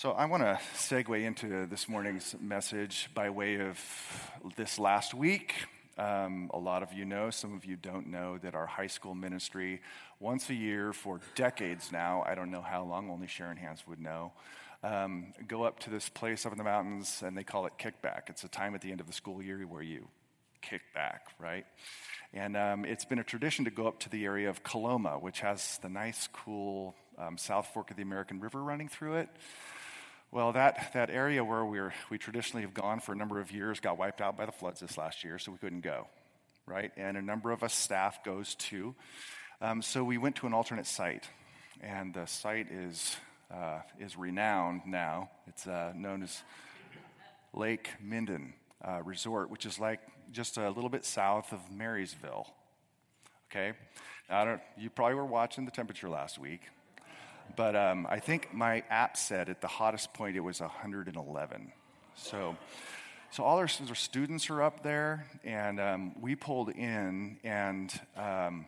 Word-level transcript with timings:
So, 0.00 0.12
I 0.12 0.26
want 0.26 0.44
to 0.44 0.60
segue 0.76 1.24
into 1.24 1.66
this 1.66 1.88
morning's 1.88 2.36
message 2.40 3.10
by 3.14 3.30
way 3.30 3.60
of 3.60 3.80
this 4.54 4.78
last 4.78 5.12
week. 5.12 5.54
Um, 5.98 6.52
a 6.54 6.58
lot 6.60 6.84
of 6.84 6.92
you 6.92 7.04
know, 7.04 7.30
some 7.30 7.52
of 7.52 7.64
you 7.64 7.74
don't 7.74 8.06
know, 8.06 8.38
that 8.38 8.54
our 8.54 8.66
high 8.66 8.86
school 8.86 9.16
ministry, 9.16 9.80
once 10.20 10.50
a 10.50 10.54
year 10.54 10.92
for 10.92 11.18
decades 11.34 11.90
now, 11.90 12.22
I 12.24 12.36
don't 12.36 12.52
know 12.52 12.62
how 12.62 12.84
long, 12.84 13.10
only 13.10 13.26
Sharon 13.26 13.56
Hans 13.56 13.88
would 13.88 13.98
know, 13.98 14.30
um, 14.84 15.32
go 15.48 15.64
up 15.64 15.80
to 15.80 15.90
this 15.90 16.08
place 16.08 16.46
up 16.46 16.52
in 16.52 16.58
the 16.58 16.64
mountains 16.64 17.20
and 17.26 17.36
they 17.36 17.42
call 17.42 17.66
it 17.66 17.72
kickback. 17.76 18.28
It's 18.28 18.44
a 18.44 18.48
time 18.48 18.76
at 18.76 18.82
the 18.82 18.92
end 18.92 19.00
of 19.00 19.08
the 19.08 19.12
school 19.12 19.42
year 19.42 19.66
where 19.66 19.82
you 19.82 20.06
kick 20.62 20.82
back, 20.94 21.26
right? 21.40 21.66
And 22.32 22.56
um, 22.56 22.84
it's 22.84 23.04
been 23.04 23.18
a 23.18 23.24
tradition 23.24 23.64
to 23.64 23.72
go 23.72 23.88
up 23.88 23.98
to 23.98 24.10
the 24.10 24.24
area 24.26 24.48
of 24.48 24.62
Coloma, 24.62 25.18
which 25.18 25.40
has 25.40 25.80
the 25.82 25.88
nice, 25.88 26.28
cool 26.32 26.94
um, 27.18 27.36
South 27.36 27.66
Fork 27.74 27.90
of 27.90 27.96
the 27.96 28.04
American 28.04 28.38
River 28.38 28.62
running 28.62 28.88
through 28.88 29.14
it. 29.14 29.28
Well, 30.30 30.52
that, 30.52 30.92
that 30.92 31.08
area 31.08 31.42
where 31.42 31.64
we're, 31.64 31.94
we 32.10 32.18
traditionally 32.18 32.60
have 32.62 32.74
gone 32.74 33.00
for 33.00 33.12
a 33.12 33.16
number 33.16 33.40
of 33.40 33.50
years 33.50 33.80
got 33.80 33.96
wiped 33.96 34.20
out 34.20 34.36
by 34.36 34.44
the 34.44 34.52
floods 34.52 34.80
this 34.80 34.98
last 34.98 35.24
year, 35.24 35.38
so 35.38 35.50
we 35.52 35.56
couldn't 35.56 35.80
go, 35.80 36.06
right? 36.66 36.92
And 36.98 37.16
a 37.16 37.22
number 37.22 37.50
of 37.50 37.62
us 37.62 37.72
staff 37.72 38.22
goes 38.22 38.54
too. 38.54 38.94
Um, 39.62 39.80
so 39.80 40.04
we 40.04 40.18
went 40.18 40.36
to 40.36 40.46
an 40.46 40.52
alternate 40.52 40.86
site, 40.86 41.26
and 41.80 42.12
the 42.12 42.26
site 42.26 42.70
is, 42.70 43.16
uh, 43.50 43.78
is 43.98 44.18
renowned 44.18 44.82
now. 44.86 45.30
It's 45.46 45.66
uh, 45.66 45.94
known 45.96 46.22
as 46.22 46.42
Lake 47.54 47.88
Minden 47.98 48.52
uh, 48.86 49.00
Resort, 49.02 49.48
which 49.48 49.64
is 49.64 49.78
like 49.78 50.00
just 50.30 50.58
a 50.58 50.68
little 50.68 50.90
bit 50.90 51.06
south 51.06 51.54
of 51.54 51.60
Marysville. 51.70 52.46
Okay? 53.50 53.72
I 54.28 54.44
don't, 54.44 54.60
you 54.76 54.90
probably 54.90 55.14
were 55.14 55.24
watching 55.24 55.64
the 55.64 55.70
temperature 55.70 56.10
last 56.10 56.38
week. 56.38 56.60
But 57.56 57.76
um, 57.76 58.06
I 58.08 58.20
think 58.20 58.52
my 58.52 58.82
app 58.90 59.16
said 59.16 59.48
at 59.48 59.60
the 59.60 59.68
hottest 59.68 60.12
point 60.14 60.36
it 60.36 60.40
was 60.40 60.60
111. 60.60 61.72
So, 62.14 62.56
so 63.30 63.44
all 63.44 63.58
our, 63.58 63.68
our 63.88 63.94
students 63.94 64.50
are 64.50 64.62
up 64.62 64.82
there, 64.82 65.26
and 65.44 65.80
um, 65.80 66.14
we 66.20 66.34
pulled 66.34 66.70
in 66.70 67.38
and 67.44 68.00
um, 68.16 68.66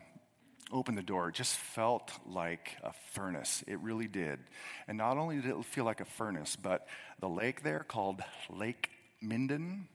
opened 0.71 0.97
the 0.97 1.03
door. 1.03 1.29
It 1.29 1.35
just 1.35 1.55
felt 1.55 2.11
like 2.25 2.77
a 2.83 2.91
furnace. 3.11 3.63
It 3.67 3.79
really 3.79 4.07
did. 4.07 4.39
And 4.87 4.97
not 4.97 5.17
only 5.17 5.37
did 5.37 5.45
it 5.45 5.65
feel 5.65 5.85
like 5.85 6.01
a 6.01 6.05
furnace, 6.05 6.55
but 6.55 6.87
the 7.19 7.29
lake 7.29 7.63
there 7.63 7.85
called 7.87 8.21
Lake 8.49 8.89
Minden 9.21 9.87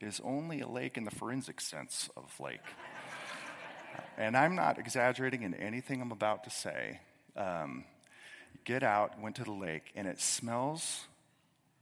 is 0.00 0.20
only 0.24 0.60
a 0.60 0.68
lake 0.68 0.96
in 0.96 1.04
the 1.04 1.10
forensic 1.10 1.60
sense 1.60 2.10
of 2.16 2.32
lake. 2.40 2.60
and 4.18 4.36
I'm 4.36 4.54
not 4.54 4.78
exaggerating 4.78 5.42
in 5.42 5.54
anything 5.54 6.00
I'm 6.00 6.12
about 6.12 6.44
to 6.44 6.50
say. 6.50 7.00
Um, 7.36 7.84
get 8.64 8.82
out, 8.82 9.20
went 9.20 9.36
to 9.36 9.44
the 9.44 9.52
lake, 9.52 9.92
and 9.94 10.06
it 10.06 10.20
smells 10.20 11.06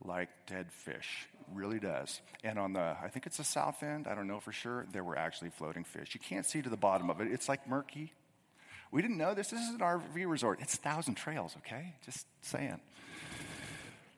like 0.05 0.29
dead 0.47 0.71
fish. 0.71 1.29
Really 1.53 1.79
does. 1.79 2.21
And 2.43 2.59
on 2.59 2.73
the, 2.73 2.97
I 3.03 3.09
think 3.09 3.27
it's 3.27 3.37
the 3.37 3.45
south 3.45 3.83
end, 3.83 4.07
I 4.07 4.15
don't 4.15 4.27
know 4.27 4.41
for 4.41 4.53
sure, 4.53 4.87
there 4.93 5.05
were 5.05 5.17
actually 5.17 5.51
floating 5.51 5.85
fish. 5.85 6.15
You 6.15 6.21
can't 6.21 6.47
see 6.47 6.63
to 6.63 6.69
the 6.69 6.77
bottom 6.77 7.11
of 7.11 7.21
it, 7.21 7.31
it's 7.31 7.49
like 7.49 7.69
murky. 7.69 8.13
We 8.91 9.03
didn't 9.03 9.19
know 9.19 9.35
this. 9.35 9.49
This 9.49 9.61
is 9.61 9.71
an 9.71 9.81
RV 9.81 10.29
resort. 10.29 10.61
It's 10.61 10.77
Thousand 10.77 11.17
Trails, 11.17 11.57
okay? 11.59 11.95
Just 12.05 12.27
saying. 12.43 12.81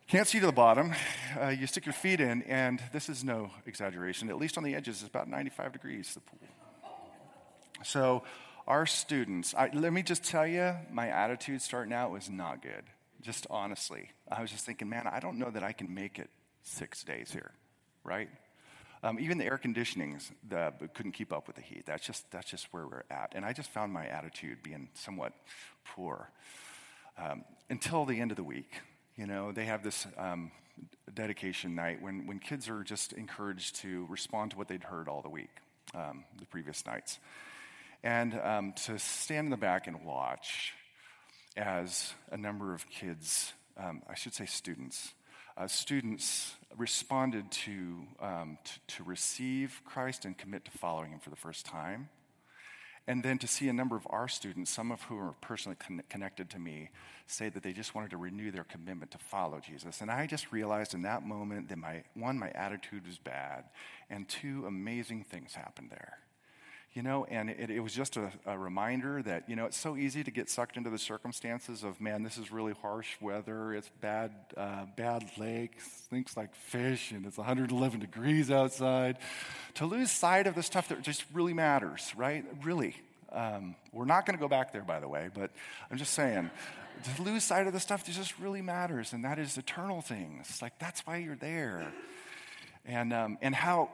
Can't 0.09 0.29
see 0.29 0.39
to 0.39 0.47
the 0.47 0.53
bottom. 0.53 0.93
Uh, 1.41 1.49
you 1.49 1.67
stick 1.67 1.87
your 1.87 1.93
feet 1.93 2.21
in, 2.21 2.43
and 2.43 2.81
this 2.93 3.09
is 3.09 3.25
no 3.25 3.51
exaggeration. 3.67 4.29
At 4.29 4.37
least 4.37 4.57
on 4.57 4.65
the 4.65 4.75
edges, 4.75 5.01
it's 5.01 5.09
about 5.09 5.29
95 5.29 5.73
degrees, 5.73 6.15
the 6.15 6.21
pool. 6.21 6.39
So 7.84 8.23
our 8.67 8.86
students, 8.86 9.55
I, 9.55 9.70
let 9.72 9.92
me 9.92 10.03
just 10.03 10.25
tell 10.25 10.47
you, 10.47 10.75
my 10.91 11.09
attitude 11.09 11.62
starting 11.62 11.92
out 11.92 12.11
was 12.11 12.28
not 12.28 12.62
good. 12.62 12.83
Just 13.22 13.47
honestly. 13.48 14.11
I 14.31 14.42
was 14.42 14.50
just 14.50 14.67
thinking, 14.67 14.89
man, 14.89 15.06
I 15.06 15.20
don't 15.20 15.39
know 15.39 15.50
that 15.50 15.62
I 15.62 15.72
can 15.72 15.95
make 15.95 16.19
it 16.19 16.31
six 16.62 17.05
days 17.05 17.31
here, 17.31 17.53
right? 18.03 18.28
Um, 19.03 19.20
even 19.20 19.39
the 19.39 19.44
air 19.44 19.61
conditionings 19.62 20.33
the, 20.48 20.72
couldn't 20.94 21.12
keep 21.12 21.33
up 21.33 21.47
with 21.47 21.56
the 21.56 21.62
heat. 21.62 21.84
That's 21.87 22.05
just, 22.05 22.31
that's 22.33 22.50
just 22.50 22.66
where 22.72 22.87
we're 22.87 23.05
at. 23.10 23.32
And 23.37 23.44
I 23.44 23.53
just 23.53 23.71
found 23.71 23.93
my 23.93 24.06
attitude 24.06 24.62
being 24.62 24.88
somewhat 24.94 25.32
poor 25.84 26.31
um, 27.16 27.44
until 27.71 28.05
the 28.05 28.21
end 28.21 28.32
of 28.32 28.37
the 28.37 28.44
week. 28.44 28.81
You 29.16 29.26
know, 29.26 29.53
they 29.53 29.65
have 29.66 29.82
this 29.84 30.06
um, 30.19 30.50
dedication 31.15 31.75
night 31.75 32.03
when, 32.03 32.26
when 32.26 32.41
kids 32.41 32.69
are 32.69 32.82
just 32.82 33.12
encouraged 33.12 33.76
to 33.76 34.06
respond 34.10 34.50
to 34.50 34.59
what 34.59 34.66
they'd 34.66 34.84
heard 34.84 35.09
all 35.09 35.22
the 35.22 35.28
week, 35.28 35.50
um, 35.94 36.25
the 36.38 36.47
previous 36.47 36.84
nights 36.84 37.21
and 38.06 38.39
um, 38.44 38.72
to 38.84 39.00
stand 39.00 39.47
in 39.47 39.50
the 39.50 39.56
back 39.56 39.89
and 39.89 40.05
watch 40.05 40.75
as 41.56 42.15
a 42.31 42.37
number 42.37 42.72
of 42.72 42.89
kids, 42.89 43.53
um, 43.77 44.00
I 44.09 44.15
should 44.15 44.33
say 44.33 44.47
students, 44.47 45.12
uh, 45.56 45.67
students 45.67 46.55
responded 46.78 47.50
to, 47.50 48.06
um, 48.21 48.59
to, 48.62 48.97
to 48.99 49.03
receive 49.03 49.81
Christ 49.84 50.25
and 50.25 50.39
commit 50.39 50.65
to 50.67 50.71
following 50.71 51.11
Him 51.11 51.19
for 51.19 51.31
the 51.31 51.37
first 51.37 51.67
time. 51.67 52.09
And 53.09 53.25
then 53.25 53.39
to 53.39 53.49
see 53.49 53.69
a 53.69 53.72
number 53.72 53.97
of 53.97 54.06
our 54.09 54.28
students, 54.28 54.71
some 54.71 54.93
of 54.93 55.03
whom 55.03 55.23
are 55.23 55.34
personally 55.41 55.77
con- 55.77 56.03
connected 56.09 56.49
to 56.50 56.61
me, 56.61 56.91
say 57.27 57.49
that 57.49 57.65
they 57.65 57.73
just 57.73 57.97
wanted 57.97 58.11
to 58.11 58.19
renew 58.19 58.53
their 58.53 58.65
commitment 58.65 59.11
to 59.12 59.19
follow 59.19 59.59
Jesus. 59.59 60.00
And 60.00 60.12
I 60.12 60.28
just 60.28 60.53
realized 60.53 60.94
in 60.94 61.03
that 61.03 61.27
moment 61.27 61.71
that 61.71 61.78
my 61.78 62.05
one, 62.15 62.38
my 62.38 62.50
attitude 62.50 63.05
was 63.05 63.19
bad, 63.19 63.65
and 64.09 64.28
two, 64.28 64.65
amazing 64.65 65.25
things 65.25 65.55
happened 65.55 65.91
there. 65.91 66.19
You 66.97 67.03
know, 67.03 67.27
and 67.27 67.51
it, 67.51 67.69
it 67.69 67.81
was 67.81 67.93
just 67.93 68.17
a, 68.17 68.33
a, 68.47 68.59
reminder 68.59 69.21
that, 69.21 69.51
you 69.51 69.55
know, 69.55 69.67
it's 69.67 69.77
so 69.77 69.99
easy 69.99 70.25
to 70.25 70.31
get 70.31 70.49
sucked 70.49 70.79
into 70.79 70.89
the 70.89 70.97
circumstances 70.97 71.84
of, 71.84 72.01
man, 72.01 72.23
this 72.23 72.39
is 72.39 72.51
really 72.51 72.73
harsh 72.73 73.09
weather, 73.21 73.75
it's 73.75 73.91
bad, 74.01 74.33
uh, 74.57 74.87
bad 74.97 75.31
lakes, 75.37 75.85
things 76.09 76.39
like 76.39 76.55
fish, 76.55 77.11
and 77.11 77.27
it's 77.27 77.37
111 77.37 78.01
degrees 78.01 78.51
outside. 78.51 79.19
To 79.75 79.85
lose 79.85 80.11
sight 80.11 80.47
of 80.47 80.55
the 80.55 80.62
stuff 80.62 80.89
that 80.89 81.03
just 81.03 81.27
really 81.35 81.53
matters, 81.53 82.15
right? 82.17 82.47
Really. 82.65 82.97
Um, 83.31 83.75
we're 83.93 84.06
not 84.06 84.25
going 84.25 84.39
to 84.39 84.41
go 84.41 84.49
back 84.49 84.73
there, 84.73 84.81
by 84.81 84.99
the 84.99 85.09
way, 85.09 85.29
but 85.35 85.51
I'm 85.91 85.99
just 85.99 86.15
saying, 86.15 86.51
to 87.15 87.23
lose 87.23 87.45
sight 87.45 87.67
of 87.67 87.75
the 87.75 87.81
stuff 87.81 88.06
that 88.06 88.12
just 88.12 88.39
really 88.39 88.62
matters, 88.62 89.12
and 89.12 89.23
that 89.23 89.39
is 89.39 89.59
eternal 89.59 90.01
things. 90.01 90.62
Like, 90.62 90.79
that's 90.79 91.06
why 91.06 91.19
you're 91.19 91.37
there. 91.37 91.93
And, 92.87 93.12
um, 93.12 93.37
and 93.43 93.55
how, 93.55 93.91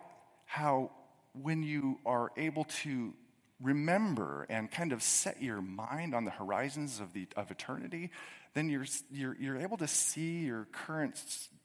how 0.47 0.93
when 1.41 1.63
you 1.63 1.99
are 2.05 2.31
able 2.37 2.65
to 2.65 3.15
remember 3.61 4.47
and 4.49 4.71
kind 4.71 4.93
of 4.93 5.03
set 5.03 5.43
your 5.43 5.61
mind 5.61 6.15
on 6.15 6.25
the 6.25 6.31
horizons 6.31 7.01
of, 7.01 7.13
the, 7.13 7.27
of 7.37 7.51
eternity, 7.51 8.11
then 8.55 8.69
you're, 8.69 8.87
you're, 9.11 9.37
you're 9.39 9.59
able 9.59 9.77
to 9.79 9.89
see 9.89 10.41
your 10.41 10.67
current 10.73 11.19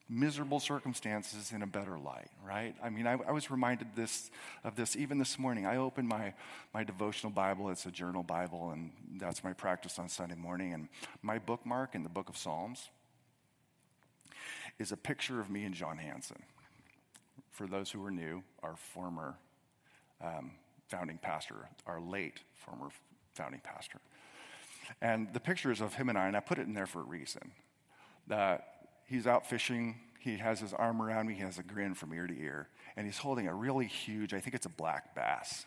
miserable 0.09 0.59
circumstances 0.59 1.51
in 1.51 1.61
a 1.61 1.67
better 1.67 1.99
light, 1.99 2.29
right? 2.45 2.75
I 2.81 2.89
mean, 2.89 3.07
I, 3.07 3.17
I, 3.27 3.31
was 3.31 3.51
reminded 3.51 3.87
this, 3.95 4.31
of 4.63 4.75
this 4.77 4.95
even 4.95 5.17
this 5.17 5.37
morning. 5.37 5.65
I 5.65 5.77
opened 5.77 6.07
my, 6.07 6.33
my 6.73 6.85
devotional 6.85 7.31
Bible, 7.31 7.69
it's 7.69 7.85
a 7.85 7.91
journal 7.91 8.23
Bible, 8.23 8.71
and 8.71 8.91
that's 9.19 9.43
my 9.43 9.51
practice 9.51 9.99
on 9.99 10.07
Sunday 10.07 10.35
morning. 10.35 10.73
And 10.73 10.87
my 11.21 11.39
bookmark 11.39 11.93
in 11.93 12.03
the 12.03 12.09
book 12.09 12.29
of 12.29 12.37
Psalms 12.37 12.89
is 14.79 14.93
a 14.93 14.97
picture 14.97 15.41
of 15.41 15.49
me 15.49 15.65
and 15.65 15.75
John 15.75 15.97
Hanson. 15.97 16.41
For 17.51 17.67
those 17.67 17.91
who 17.91 18.05
are 18.05 18.11
new, 18.11 18.43
our 18.63 18.75
former 18.77 19.35
um, 20.23 20.51
founding 20.87 21.17
pastor, 21.17 21.69
our 21.85 21.99
late 21.99 22.39
former 22.55 22.89
founding 23.33 23.61
pastor. 23.63 23.99
And 25.01 25.33
the 25.33 25.39
pictures 25.39 25.81
of 25.81 25.93
him 25.93 26.09
and 26.09 26.17
I, 26.17 26.27
and 26.27 26.37
I 26.37 26.39
put 26.39 26.59
it 26.59 26.67
in 26.67 26.73
there 26.73 26.85
for 26.85 27.01
a 27.01 27.05
reason. 27.05 27.51
That 28.27 28.65
he's 29.05 29.27
out 29.27 29.47
fishing, 29.47 29.95
he 30.19 30.37
has 30.37 30.59
his 30.59 30.73
arm 30.73 31.01
around 31.01 31.27
me, 31.27 31.35
he 31.35 31.41
has 31.41 31.57
a 31.57 31.63
grin 31.63 31.93
from 31.93 32.13
ear 32.13 32.27
to 32.27 32.37
ear, 32.37 32.67
and 32.95 33.05
he's 33.05 33.17
holding 33.17 33.47
a 33.47 33.53
really 33.53 33.85
huge, 33.85 34.33
I 34.33 34.39
think 34.39 34.55
it's 34.55 34.65
a 34.65 34.69
black 34.69 35.15
bass. 35.15 35.65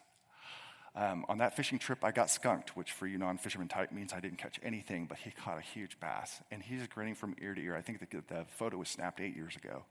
Um, 0.97 1.25
on 1.29 1.39
that 1.39 1.55
fishing 1.55 1.79
trip, 1.79 2.05
I 2.05 2.11
got 2.11 2.31
skunked, 2.31 2.77
which 2.77 2.91
for 2.91 3.07
you 3.07 3.17
non 3.17 3.39
fisherman 3.39 3.69
type 3.69 3.93
means 3.93 4.13
I 4.13 4.21
didn't 4.21 4.39
catch 4.39 4.59
anything, 4.63 5.07
but 5.07 5.19
he 5.19 5.31
caught 5.31 5.57
a 5.57 5.63
huge 5.63 6.01
bass. 6.01 6.41
And 6.51 6.63
he's 6.63 6.87
grinning 6.89 7.15
from 7.15 7.37
ear 7.41 7.55
to 7.55 7.61
ear. 7.61 7.77
I 7.77 7.81
think 7.81 8.01
the, 8.01 8.23
the 8.27 8.45
photo 8.57 8.77
was 8.77 8.89
snapped 8.89 9.21
eight 9.21 9.37
years 9.37 9.55
ago. 9.55 9.85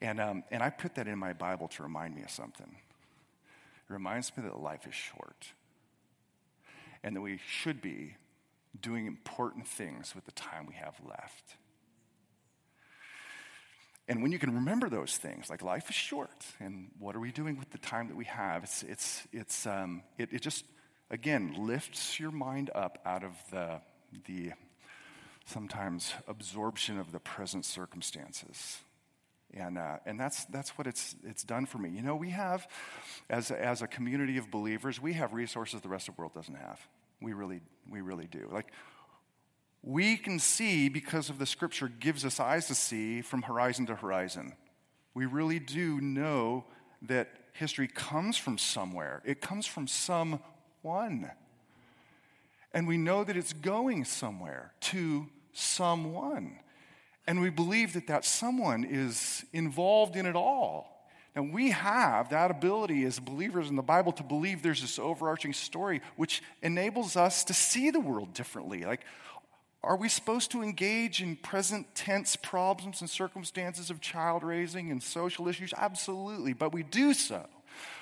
And, 0.00 0.20
um, 0.20 0.42
and 0.50 0.62
I 0.62 0.70
put 0.70 0.96
that 0.96 1.06
in 1.06 1.18
my 1.18 1.32
Bible 1.32 1.68
to 1.68 1.82
remind 1.82 2.16
me 2.16 2.22
of 2.22 2.30
something. 2.30 2.76
It 3.88 3.92
reminds 3.92 4.36
me 4.36 4.42
that 4.44 4.60
life 4.60 4.86
is 4.86 4.94
short 4.94 5.52
and 7.02 7.14
that 7.14 7.20
we 7.20 7.38
should 7.46 7.80
be 7.80 8.16
doing 8.80 9.06
important 9.06 9.66
things 9.66 10.14
with 10.14 10.24
the 10.24 10.32
time 10.32 10.66
we 10.66 10.74
have 10.74 10.94
left. 11.08 11.56
And 14.08 14.22
when 14.22 14.32
you 14.32 14.38
can 14.38 14.54
remember 14.54 14.88
those 14.88 15.16
things, 15.16 15.50
like 15.50 15.62
life 15.62 15.88
is 15.88 15.96
short, 15.96 16.46
and 16.60 16.90
what 16.98 17.16
are 17.16 17.20
we 17.20 17.32
doing 17.32 17.58
with 17.58 17.70
the 17.70 17.78
time 17.78 18.08
that 18.08 18.16
we 18.16 18.24
have? 18.26 18.62
It's, 18.62 18.82
it's, 18.84 19.26
it's, 19.32 19.66
um, 19.66 20.02
it, 20.16 20.32
it 20.32 20.42
just, 20.42 20.64
again, 21.10 21.54
lifts 21.58 22.20
your 22.20 22.30
mind 22.30 22.70
up 22.74 22.98
out 23.04 23.24
of 23.24 23.32
the, 23.50 23.80
the 24.26 24.52
sometimes 25.44 26.12
absorption 26.28 26.98
of 26.98 27.10
the 27.10 27.18
present 27.18 27.64
circumstances 27.64 28.78
and, 29.56 29.78
uh, 29.78 29.96
and 30.04 30.20
that's, 30.20 30.44
that's 30.46 30.70
what 30.76 30.86
it's, 30.86 31.16
it's 31.24 31.42
done 31.42 31.66
for 31.66 31.78
me. 31.78 31.88
You 31.88 32.02
know, 32.02 32.14
we 32.14 32.30
have, 32.30 32.68
as, 33.30 33.50
as 33.50 33.80
a 33.82 33.86
community 33.86 34.36
of 34.36 34.50
believers, 34.50 35.00
we 35.00 35.14
have 35.14 35.32
resources 35.32 35.80
the 35.80 35.88
rest 35.88 36.08
of 36.08 36.16
the 36.16 36.20
world 36.20 36.34
doesn't 36.34 36.54
have. 36.54 36.78
We 37.22 37.32
really, 37.32 37.60
we 37.90 38.02
really 38.02 38.26
do. 38.26 38.48
Like, 38.52 38.70
we 39.82 40.16
can 40.16 40.38
see 40.38 40.88
because 40.88 41.30
of 41.30 41.38
the 41.38 41.46
scripture 41.46 41.88
gives 41.88 42.24
us 42.24 42.38
eyes 42.38 42.66
to 42.66 42.74
see 42.74 43.22
from 43.22 43.42
horizon 43.42 43.86
to 43.86 43.94
horizon. 43.94 44.52
We 45.14 45.24
really 45.24 45.58
do 45.58 46.00
know 46.00 46.64
that 47.02 47.28
history 47.52 47.88
comes 47.88 48.36
from 48.36 48.58
somewhere, 48.58 49.22
it 49.24 49.40
comes 49.40 49.66
from 49.66 49.86
someone. 49.86 51.30
And 52.74 52.86
we 52.86 52.98
know 52.98 53.24
that 53.24 53.38
it's 53.38 53.54
going 53.54 54.04
somewhere 54.04 54.72
to 54.82 55.28
someone. 55.54 56.58
And 57.26 57.40
we 57.40 57.50
believe 57.50 57.92
that 57.94 58.06
that 58.06 58.24
someone 58.24 58.84
is 58.84 59.44
involved 59.52 60.16
in 60.16 60.26
it 60.26 60.36
all. 60.36 60.92
Now, 61.34 61.42
we 61.42 61.70
have 61.70 62.30
that 62.30 62.50
ability 62.50 63.04
as 63.04 63.18
believers 63.18 63.68
in 63.68 63.76
the 63.76 63.82
Bible 63.82 64.12
to 64.12 64.22
believe 64.22 64.62
there's 64.62 64.80
this 64.80 64.98
overarching 64.98 65.52
story 65.52 66.00
which 66.16 66.42
enables 66.62 67.14
us 67.14 67.44
to 67.44 67.54
see 67.54 67.90
the 67.90 68.00
world 68.00 68.32
differently. 68.32 68.84
Like, 68.84 69.02
are 69.82 69.96
we 69.96 70.08
supposed 70.08 70.50
to 70.52 70.62
engage 70.62 71.22
in 71.22 71.36
present 71.36 71.94
tense 71.94 72.36
problems 72.36 73.00
and 73.02 73.10
circumstances 73.10 73.90
of 73.90 74.00
child 74.00 74.42
raising 74.42 74.90
and 74.90 75.02
social 75.02 75.46
issues? 75.46 75.74
Absolutely, 75.76 76.54
but 76.54 76.72
we 76.72 76.82
do 76.82 77.12
so 77.12 77.46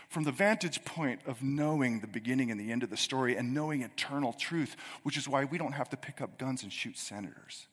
from 0.09 0.23
the 0.23 0.32
vantage 0.32 0.85
point 0.85 1.21
of 1.26 1.43
knowing 1.43 2.00
the 2.00 2.06
beginning 2.06 2.50
and 2.50 2.61
the 2.61 2.71
end 2.71 2.85
of 2.85 2.91
the 2.91 2.97
story 2.97 3.37
and 3.37 3.53
knowing 3.53 3.82
eternal 3.82 4.32
truth, 4.32 4.76
which 5.03 5.17
is 5.17 5.29
why 5.29 5.44
we 5.44 5.59
don't 5.59 5.73
have 5.73 5.88
to 5.91 5.97
pick 5.97 6.21
up 6.21 6.38
guns 6.38 6.62
and 6.62 6.73
shoot 6.73 6.97
senators, 6.97 7.67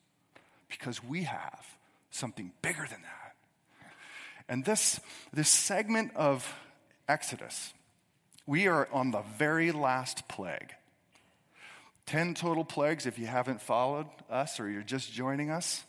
because 0.72 1.04
we 1.04 1.24
have 1.24 1.64
something 2.10 2.50
bigger 2.62 2.86
than 2.90 3.02
that. 3.02 3.34
And 4.48 4.64
this, 4.64 5.00
this 5.32 5.48
segment 5.48 6.12
of 6.16 6.52
Exodus, 7.08 7.72
we 8.46 8.66
are 8.66 8.88
on 8.92 9.12
the 9.12 9.22
very 9.38 9.70
last 9.70 10.26
plague. 10.28 10.72
10 12.06 12.34
total 12.34 12.64
plagues 12.64 13.06
if 13.06 13.18
you 13.18 13.26
haven't 13.26 13.60
followed 13.60 14.06
us 14.28 14.58
or 14.58 14.68
you're 14.68 14.82
just 14.82 15.12
joining 15.12 15.50
us. 15.50 15.84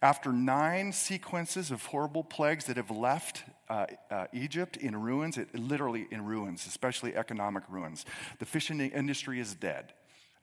After 0.00 0.32
nine 0.32 0.92
sequences 0.92 1.70
of 1.70 1.84
horrible 1.86 2.24
plagues 2.24 2.66
that 2.66 2.76
have 2.76 2.90
left 2.90 3.44
uh, 3.68 3.86
uh, 4.10 4.26
Egypt 4.32 4.76
in 4.76 5.00
ruins, 5.00 5.38
it, 5.38 5.54
literally 5.54 6.06
in 6.10 6.24
ruins, 6.24 6.66
especially 6.66 7.14
economic 7.14 7.62
ruins, 7.68 8.04
the 8.38 8.46
fishing 8.46 8.80
industry 8.80 9.40
is 9.40 9.54
dead. 9.54 9.92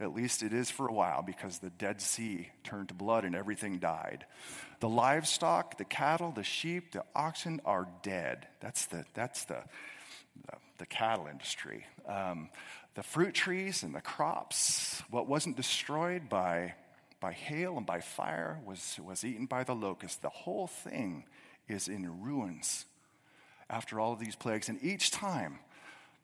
At 0.01 0.13
least 0.13 0.43
it 0.43 0.53
is 0.53 0.71
for 0.71 0.87
a 0.87 0.93
while 0.93 1.21
because 1.21 1.59
the 1.59 1.69
Dead 1.71 2.01
Sea 2.01 2.49
turned 2.63 2.87
to 2.87 2.93
blood 2.93 3.25
and 3.25 3.35
everything 3.35 3.79
died. 3.79 4.25
The 4.79 4.87
livestock, 4.87 5.77
the 5.77 5.83
cattle, 5.83 6.31
the 6.31 6.43
sheep, 6.43 6.93
the 6.93 7.03
oxen 7.13 7.59
are 7.65 7.87
dead. 8.01 8.47
That's 8.61 8.85
the, 8.85 9.03
that's 9.13 9.43
the, 9.43 9.61
the, 10.45 10.57
the 10.77 10.85
cattle 10.85 11.27
industry. 11.27 11.85
Um, 12.07 12.49
the 12.95 13.03
fruit 13.03 13.33
trees 13.33 13.83
and 13.83 13.93
the 13.93 14.01
crops, 14.01 15.03
what 15.09 15.27
wasn't 15.27 15.57
destroyed 15.57 16.29
by, 16.29 16.75
by 17.19 17.33
hail 17.33 17.75
and 17.75 17.85
by 17.85 17.99
fire 17.99 18.59
was, 18.65 18.97
was 19.05 19.25
eaten 19.25 19.47
by 19.47 19.65
the 19.65 19.75
locust. 19.75 20.21
The 20.21 20.29
whole 20.29 20.67
thing 20.67 21.25
is 21.67 21.89
in 21.89 22.23
ruins 22.23 22.85
after 23.69 23.99
all 23.99 24.13
of 24.13 24.19
these 24.19 24.35
plagues. 24.35 24.69
And 24.69 24.81
each 24.81 25.11
time, 25.11 25.59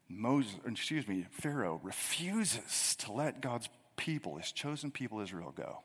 Moses, 0.08 0.56
excuse 0.68 1.08
me, 1.08 1.26
Pharaoh 1.32 1.80
refuses 1.84 2.96
to 3.00 3.12
let 3.12 3.42
God's 3.42 3.70
people, 3.98 4.38
his 4.38 4.52
chosen 4.52 4.92
people 4.92 5.20
Israel, 5.20 5.54
go. 5.56 5.80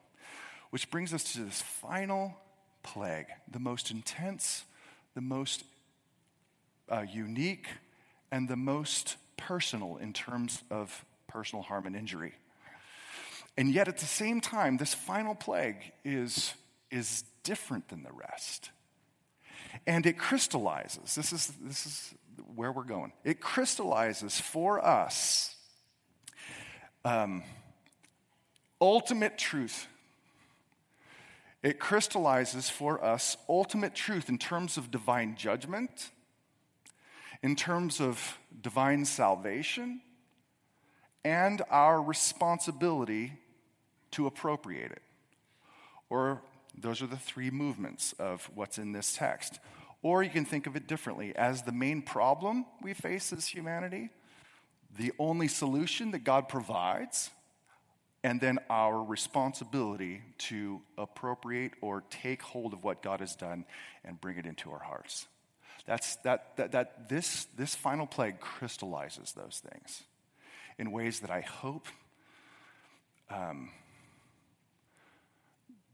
Which 0.69 0.89
brings 0.89 1.13
us 1.13 1.23
to 1.33 1.41
this 1.41 1.61
final 1.61 2.37
plague, 2.83 3.27
the 3.51 3.59
most 3.59 3.91
intense, 3.91 4.63
the 5.15 5.21
most 5.21 5.63
uh, 6.89 7.01
unique, 7.11 7.67
and 8.31 8.47
the 8.47 8.55
most 8.55 9.17
personal 9.37 9.97
in 9.97 10.13
terms 10.13 10.63
of 10.69 11.05
personal 11.27 11.63
harm 11.63 11.85
and 11.85 11.95
injury. 11.95 12.33
And 13.57 13.73
yet, 13.73 13.87
at 13.87 13.97
the 13.97 14.05
same 14.05 14.39
time, 14.39 14.77
this 14.77 14.93
final 14.93 15.35
plague 15.35 15.91
is, 16.05 16.53
is 16.89 17.23
different 17.43 17.89
than 17.89 18.03
the 18.03 18.13
rest. 18.13 18.69
And 19.87 20.05
it 20.05 20.17
crystallizes. 20.17 21.15
This 21.15 21.33
is, 21.33 21.53
this 21.61 21.85
is 21.85 22.13
where 22.55 22.71
we're 22.71 22.83
going. 22.83 23.13
It 23.23 23.39
crystallizes 23.39 24.39
for 24.39 24.85
us 24.85 25.55
um, 27.03 27.43
ultimate 28.79 29.37
truth. 29.37 29.87
It 31.63 31.79
crystallizes 31.79 32.69
for 32.69 33.03
us 33.03 33.37
ultimate 33.47 33.95
truth 33.95 34.29
in 34.29 34.37
terms 34.37 34.77
of 34.77 34.91
divine 34.91 35.35
judgment 35.35 36.11
in 37.43 37.55
terms 37.55 37.99
of 37.99 38.37
divine 38.61 39.05
salvation 39.05 40.01
and 41.23 41.61
our 41.69 42.01
responsibility 42.01 43.33
to 44.11 44.27
appropriate 44.27 44.91
it. 44.91 45.01
Or 46.09 46.41
those 46.77 47.01
are 47.01 47.07
the 47.07 47.17
three 47.17 47.51
movements 47.51 48.13
of 48.19 48.49
what's 48.55 48.77
in 48.77 48.91
this 48.91 49.13
text. 49.13 49.59
Or 50.01 50.23
you 50.23 50.29
can 50.29 50.45
think 50.45 50.67
of 50.67 50.75
it 50.75 50.87
differently 50.87 51.35
as 51.35 51.63
the 51.63 51.71
main 51.71 52.01
problem 52.01 52.65
we 52.81 52.93
face 52.93 53.31
as 53.31 53.47
humanity, 53.47 54.09
the 54.97 55.11
only 55.19 55.47
solution 55.47 56.11
that 56.11 56.23
God 56.23 56.47
provides, 56.47 57.29
and 58.23 58.39
then 58.39 58.59
our 58.69 59.03
responsibility 59.03 60.21
to 60.37 60.81
appropriate 60.97 61.73
or 61.81 62.03
take 62.09 62.41
hold 62.41 62.73
of 62.73 62.83
what 62.83 63.01
God 63.01 63.19
has 63.19 63.35
done 63.35 63.65
and 64.03 64.19
bring 64.19 64.37
it 64.37 64.45
into 64.45 64.71
our 64.71 64.83
hearts. 64.83 65.27
That's, 65.85 66.15
that, 66.17 66.55
that, 66.57 66.71
that 66.73 67.09
this, 67.09 67.47
this 67.57 67.73
final 67.73 68.05
plague 68.05 68.39
crystallizes 68.39 69.33
those 69.33 69.61
things 69.71 70.03
in 70.77 70.91
ways 70.91 71.19
that 71.21 71.31
I 71.31 71.41
hope 71.41 71.87
um, 73.29 73.71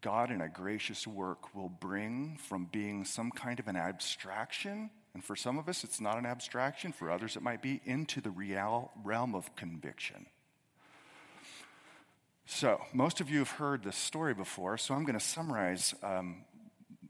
God, 0.02 0.32
in 0.32 0.42
a 0.42 0.50
gracious 0.50 1.08
work, 1.08 1.56
will 1.56 1.70
bring 1.70 2.38
from 2.38 2.66
being 2.66 3.04
some 3.06 3.32
kind 3.32 3.60
of 3.60 3.68
an 3.68 3.76
abstraction. 3.76 4.90
And 5.14 5.24
for 5.24 5.36
some 5.36 5.58
of 5.58 5.68
us, 5.68 5.84
it's 5.84 6.00
not 6.00 6.18
an 6.18 6.26
abstraction. 6.26 6.92
For 6.92 7.10
others, 7.10 7.36
it 7.36 7.42
might 7.42 7.62
be 7.62 7.82
into 7.86 8.22
the 8.22 8.30
real 8.30 8.92
realm 9.04 9.34
of 9.34 9.56
conviction. 9.56 10.28
So, 12.46 12.82
most 12.94 13.20
of 13.20 13.30
you 13.30 13.40
have 13.40 13.52
heard 13.52 13.84
this 13.84 13.98
story 13.98 14.34
before, 14.34 14.78
so 14.78 14.94
I'm 14.94 15.04
going 15.04 15.20
to 15.20 15.26
summarize 15.26 15.94
um, 16.02 16.46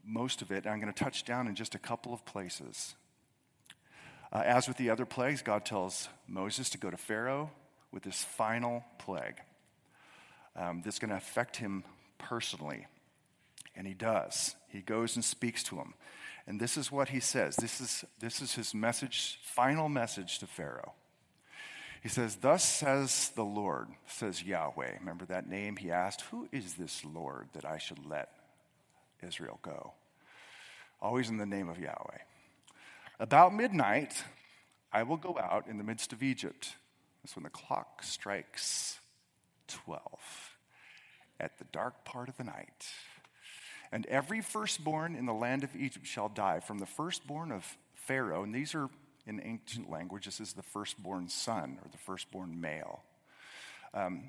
most 0.04 0.42
of 0.42 0.50
it. 0.50 0.66
I'm 0.66 0.80
going 0.80 0.92
to 0.92 1.04
touch 1.04 1.24
down 1.24 1.46
in 1.46 1.54
just 1.54 1.74
a 1.76 1.78
couple 1.78 2.12
of 2.12 2.24
places. 2.24 2.96
Uh, 4.32 4.42
as 4.44 4.66
with 4.66 4.78
the 4.78 4.90
other 4.90 5.06
plagues, 5.06 5.42
God 5.42 5.64
tells 5.64 6.08
Moses 6.26 6.70
to 6.70 6.78
go 6.78 6.90
to 6.90 6.96
Pharaoh 6.96 7.50
with 7.92 8.02
this 8.02 8.24
final 8.24 8.84
plague 8.98 9.40
um, 10.56 10.82
that's 10.84 10.98
going 10.98 11.10
to 11.10 11.16
affect 11.16 11.56
him 11.56 11.84
personally. 12.18 12.86
And 13.74 13.86
he 13.86 13.94
does. 13.94 14.56
He 14.68 14.80
goes 14.80 15.14
and 15.14 15.24
speaks 15.24 15.62
to 15.64 15.76
him. 15.76 15.94
And 16.46 16.60
this 16.60 16.76
is 16.76 16.90
what 16.90 17.10
he 17.10 17.20
says. 17.20 17.56
This 17.56 17.80
is, 17.80 18.04
this 18.20 18.40
is 18.40 18.54
his 18.54 18.74
message, 18.74 19.38
final 19.42 19.88
message 19.88 20.38
to 20.38 20.46
Pharaoh. 20.46 20.94
He 22.02 22.08
says, 22.08 22.36
Thus 22.36 22.64
says 22.64 23.30
the 23.34 23.44
Lord, 23.44 23.88
says 24.06 24.42
Yahweh. 24.42 24.98
Remember 25.00 25.24
that 25.26 25.48
name? 25.48 25.76
He 25.76 25.90
asked, 25.90 26.22
Who 26.30 26.48
is 26.52 26.74
this 26.74 27.04
Lord 27.04 27.48
that 27.52 27.64
I 27.64 27.78
should 27.78 28.06
let 28.06 28.30
Israel 29.26 29.58
go. 29.62 29.92
Always 31.00 31.28
in 31.28 31.36
the 31.36 31.46
name 31.46 31.68
of 31.68 31.78
Yahweh. 31.78 32.18
About 33.20 33.54
midnight, 33.54 34.22
I 34.92 35.02
will 35.02 35.16
go 35.16 35.38
out 35.38 35.66
in 35.68 35.78
the 35.78 35.84
midst 35.84 36.12
of 36.12 36.22
Egypt. 36.22 36.74
That's 37.22 37.36
when 37.36 37.44
the 37.44 37.50
clock 37.50 38.02
strikes 38.02 38.98
12 39.68 40.47
at 41.40 41.58
the 41.58 41.64
dark 41.72 42.04
part 42.04 42.28
of 42.28 42.36
the 42.36 42.44
night. 42.44 42.86
And 43.90 44.06
every 44.06 44.40
firstborn 44.40 45.14
in 45.14 45.26
the 45.26 45.32
land 45.32 45.64
of 45.64 45.74
Egypt 45.74 46.06
shall 46.06 46.28
die, 46.28 46.60
from 46.60 46.78
the 46.78 46.86
firstborn 46.86 47.52
of 47.52 47.76
Pharaoh, 47.94 48.42
and 48.42 48.54
these 48.54 48.74
are 48.74 48.88
in 49.26 49.40
ancient 49.44 49.90
language, 49.90 50.24
this 50.24 50.40
is 50.40 50.54
the 50.54 50.62
firstborn 50.62 51.28
son 51.28 51.78
or 51.82 51.88
the 51.90 51.98
firstborn 51.98 52.60
male. 52.60 53.02
Um, 53.92 54.24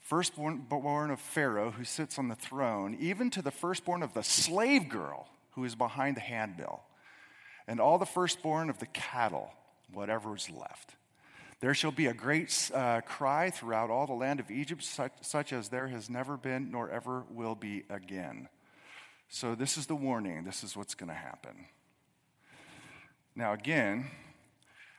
firstborn 0.00 0.66
born 0.68 1.10
of 1.10 1.20
Pharaoh 1.20 1.70
who 1.70 1.84
sits 1.84 2.18
on 2.18 2.28
the 2.28 2.34
throne, 2.34 2.96
even 2.98 3.30
to 3.30 3.42
the 3.42 3.52
firstborn 3.52 4.02
of 4.02 4.12
the 4.12 4.24
slave 4.24 4.88
girl 4.88 5.28
who 5.52 5.64
is 5.64 5.74
behind 5.74 6.16
the 6.16 6.20
handmill, 6.20 6.82
and 7.68 7.80
all 7.80 7.98
the 7.98 8.06
firstborn 8.06 8.70
of 8.70 8.78
the 8.78 8.86
cattle, 8.86 9.52
whatever 9.92 10.34
is 10.34 10.50
left. 10.50 10.96
There 11.60 11.74
shall 11.74 11.92
be 11.92 12.06
a 12.06 12.14
great 12.14 12.70
uh, 12.74 13.02
cry 13.02 13.50
throughout 13.50 13.90
all 13.90 14.06
the 14.06 14.14
land 14.14 14.40
of 14.40 14.50
Egypt, 14.50 14.82
such, 14.82 15.12
such 15.20 15.52
as 15.52 15.68
there 15.68 15.88
has 15.88 16.08
never 16.08 16.38
been 16.38 16.70
nor 16.70 16.88
ever 16.90 17.24
will 17.30 17.54
be 17.54 17.84
again. 17.90 18.48
So, 19.28 19.54
this 19.54 19.76
is 19.76 19.86
the 19.86 19.94
warning. 19.94 20.44
This 20.44 20.64
is 20.64 20.76
what's 20.76 20.94
going 20.94 21.10
to 21.10 21.14
happen. 21.14 21.66
Now, 23.36 23.52
again, 23.52 24.10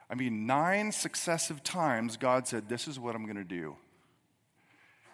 I 0.10 0.15
mean, 0.15 0.46
nine 0.46 0.91
successive 0.91 1.63
times 1.63 2.15
God 2.15 2.48
said, 2.48 2.70
This 2.70 2.88
is 2.88 3.00
what 3.00 3.15
I'm 3.15 3.25
going 3.25 3.38
to 3.38 3.44
do. 3.44 3.75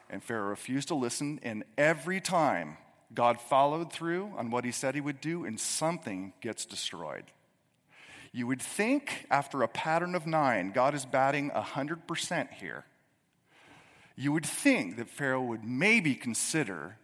And 0.10 0.24
Pharaoh 0.24 0.50
refused 0.50 0.90
to 0.90 0.96
listen, 0.96 1.40
and 1.44 1.64
every 1.78 2.22
time 2.22 2.78
God 3.14 3.40
followed 3.40 3.92
through 3.92 4.34
on 4.38 4.52
what 4.52 4.66
he 4.66 4.72
said 4.72 4.96
he 4.96 5.02
would 5.02 5.22
do, 5.22 5.46
and 5.46 5.60
something 5.60 6.34
gets 6.42 6.66
destroyed. 6.66 7.26
You 8.38 8.46
would 8.46 8.62
think, 8.62 9.26
after 9.32 9.64
a 9.64 9.68
pattern 9.68 10.14
of 10.14 10.28
nine, 10.28 10.70
God 10.72 10.94
is 10.94 11.08
batting 11.08 11.50
100% 11.50 12.54
here. 12.54 12.86
you 14.16 14.32
would 14.32 14.46
think 14.46 14.98
that 14.98 15.10
Pharaoh 15.10 15.42
would 15.42 15.64
maybe 15.64 16.14
consider 16.14 16.98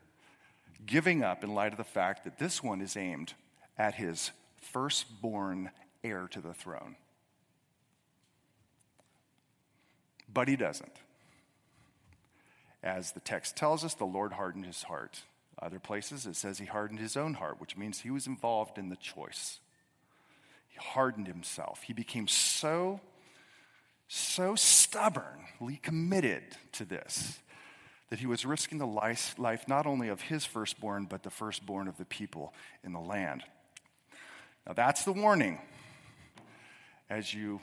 giving 0.85 1.23
up 1.23 1.43
in 1.43 1.55
light 1.55 1.71
of 1.71 1.77
the 1.77 1.83
fact 1.83 2.23
that 2.25 2.37
this 2.37 2.61
one 2.61 2.81
is 2.81 2.95
aimed 2.95 3.33
at 3.79 3.95
his 3.95 4.29
firstborn 4.61 5.71
heir 6.03 6.27
to 6.29 6.39
the 6.39 6.53
throne. 6.53 6.97
But 10.31 10.47
he 10.47 10.55
doesn't. 10.55 10.97
As 12.83 13.13
the 13.13 13.19
text 13.21 13.55
tells 13.57 13.83
us, 13.83 13.95
the 13.95 14.05
Lord 14.05 14.33
hardened 14.33 14.67
his 14.67 14.83
heart. 14.83 15.23
Other 15.59 15.79
places 15.79 16.27
it 16.27 16.35
says 16.35 16.59
he 16.59 16.65
hardened 16.65 16.99
his 16.99 17.17
own 17.17 17.33
heart, 17.35 17.59
which 17.59 17.75
means 17.75 18.01
he 18.01 18.11
was 18.11 18.27
involved 18.27 18.77
in 18.77 18.89
the 18.89 18.95
choice. 18.97 19.59
Hardened 20.91 21.27
himself. 21.27 21.83
He 21.83 21.93
became 21.93 22.27
so, 22.27 22.99
so 24.07 24.55
stubbornly 24.55 25.79
committed 25.81 26.43
to 26.73 26.85
this 26.85 27.39
that 28.09 28.19
he 28.19 28.27
was 28.27 28.45
risking 28.45 28.77
the 28.77 28.85
life, 28.85 29.33
life 29.39 29.67
not 29.67 29.87
only 29.87 30.07
of 30.07 30.21
his 30.21 30.45
firstborn, 30.45 31.05
but 31.05 31.23
the 31.23 31.31
firstborn 31.31 31.87
of 31.87 31.97
the 31.97 32.05
people 32.05 32.53
in 32.83 32.93
the 32.93 32.99
land. 32.99 33.43
Now 34.67 34.73
that's 34.73 35.03
the 35.03 35.11
warning. 35.11 35.59
As 37.09 37.33
you, 37.33 37.59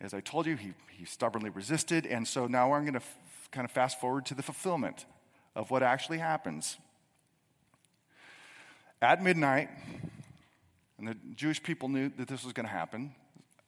as 0.00 0.14
I 0.14 0.20
told 0.20 0.46
you, 0.46 0.56
he, 0.56 0.72
he 0.90 1.04
stubbornly 1.04 1.50
resisted, 1.50 2.06
and 2.06 2.26
so 2.26 2.46
now 2.46 2.72
I'm 2.72 2.84
going 2.84 2.94
to 2.94 3.00
f- 3.00 3.18
kind 3.50 3.64
of 3.64 3.70
fast 3.70 4.00
forward 4.00 4.24
to 4.26 4.34
the 4.34 4.42
fulfillment 4.42 5.04
of 5.54 5.70
what 5.70 5.82
actually 5.82 6.18
happens. 6.18 6.78
At 9.02 9.22
midnight, 9.22 9.68
and 11.02 11.10
the 11.10 11.34
Jewish 11.34 11.62
people 11.62 11.88
knew 11.88 12.10
that 12.16 12.28
this 12.28 12.44
was 12.44 12.52
going 12.52 12.66
to 12.66 12.72
happen. 12.72 13.14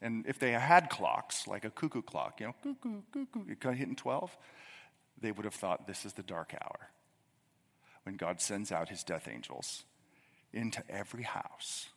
And 0.00 0.26
if 0.26 0.38
they 0.38 0.52
had 0.52 0.88
clocks, 0.88 1.46
like 1.46 1.64
a 1.64 1.70
cuckoo 1.70 2.02
clock, 2.02 2.40
you 2.40 2.46
know, 2.46 2.54
cuckoo, 2.62 3.02
cuckoo, 3.12 3.50
it 3.50 3.60
kind 3.60 3.72
of 3.72 3.78
hitting 3.78 3.96
12, 3.96 4.36
they 5.20 5.32
would 5.32 5.44
have 5.44 5.54
thought 5.54 5.86
this 5.86 6.04
is 6.04 6.12
the 6.12 6.22
dark 6.22 6.54
hour 6.62 6.90
when 8.04 8.16
God 8.16 8.40
sends 8.40 8.70
out 8.70 8.88
his 8.88 9.02
death 9.02 9.28
angels 9.28 9.84
into 10.52 10.82
every 10.88 11.24
house 11.24 11.88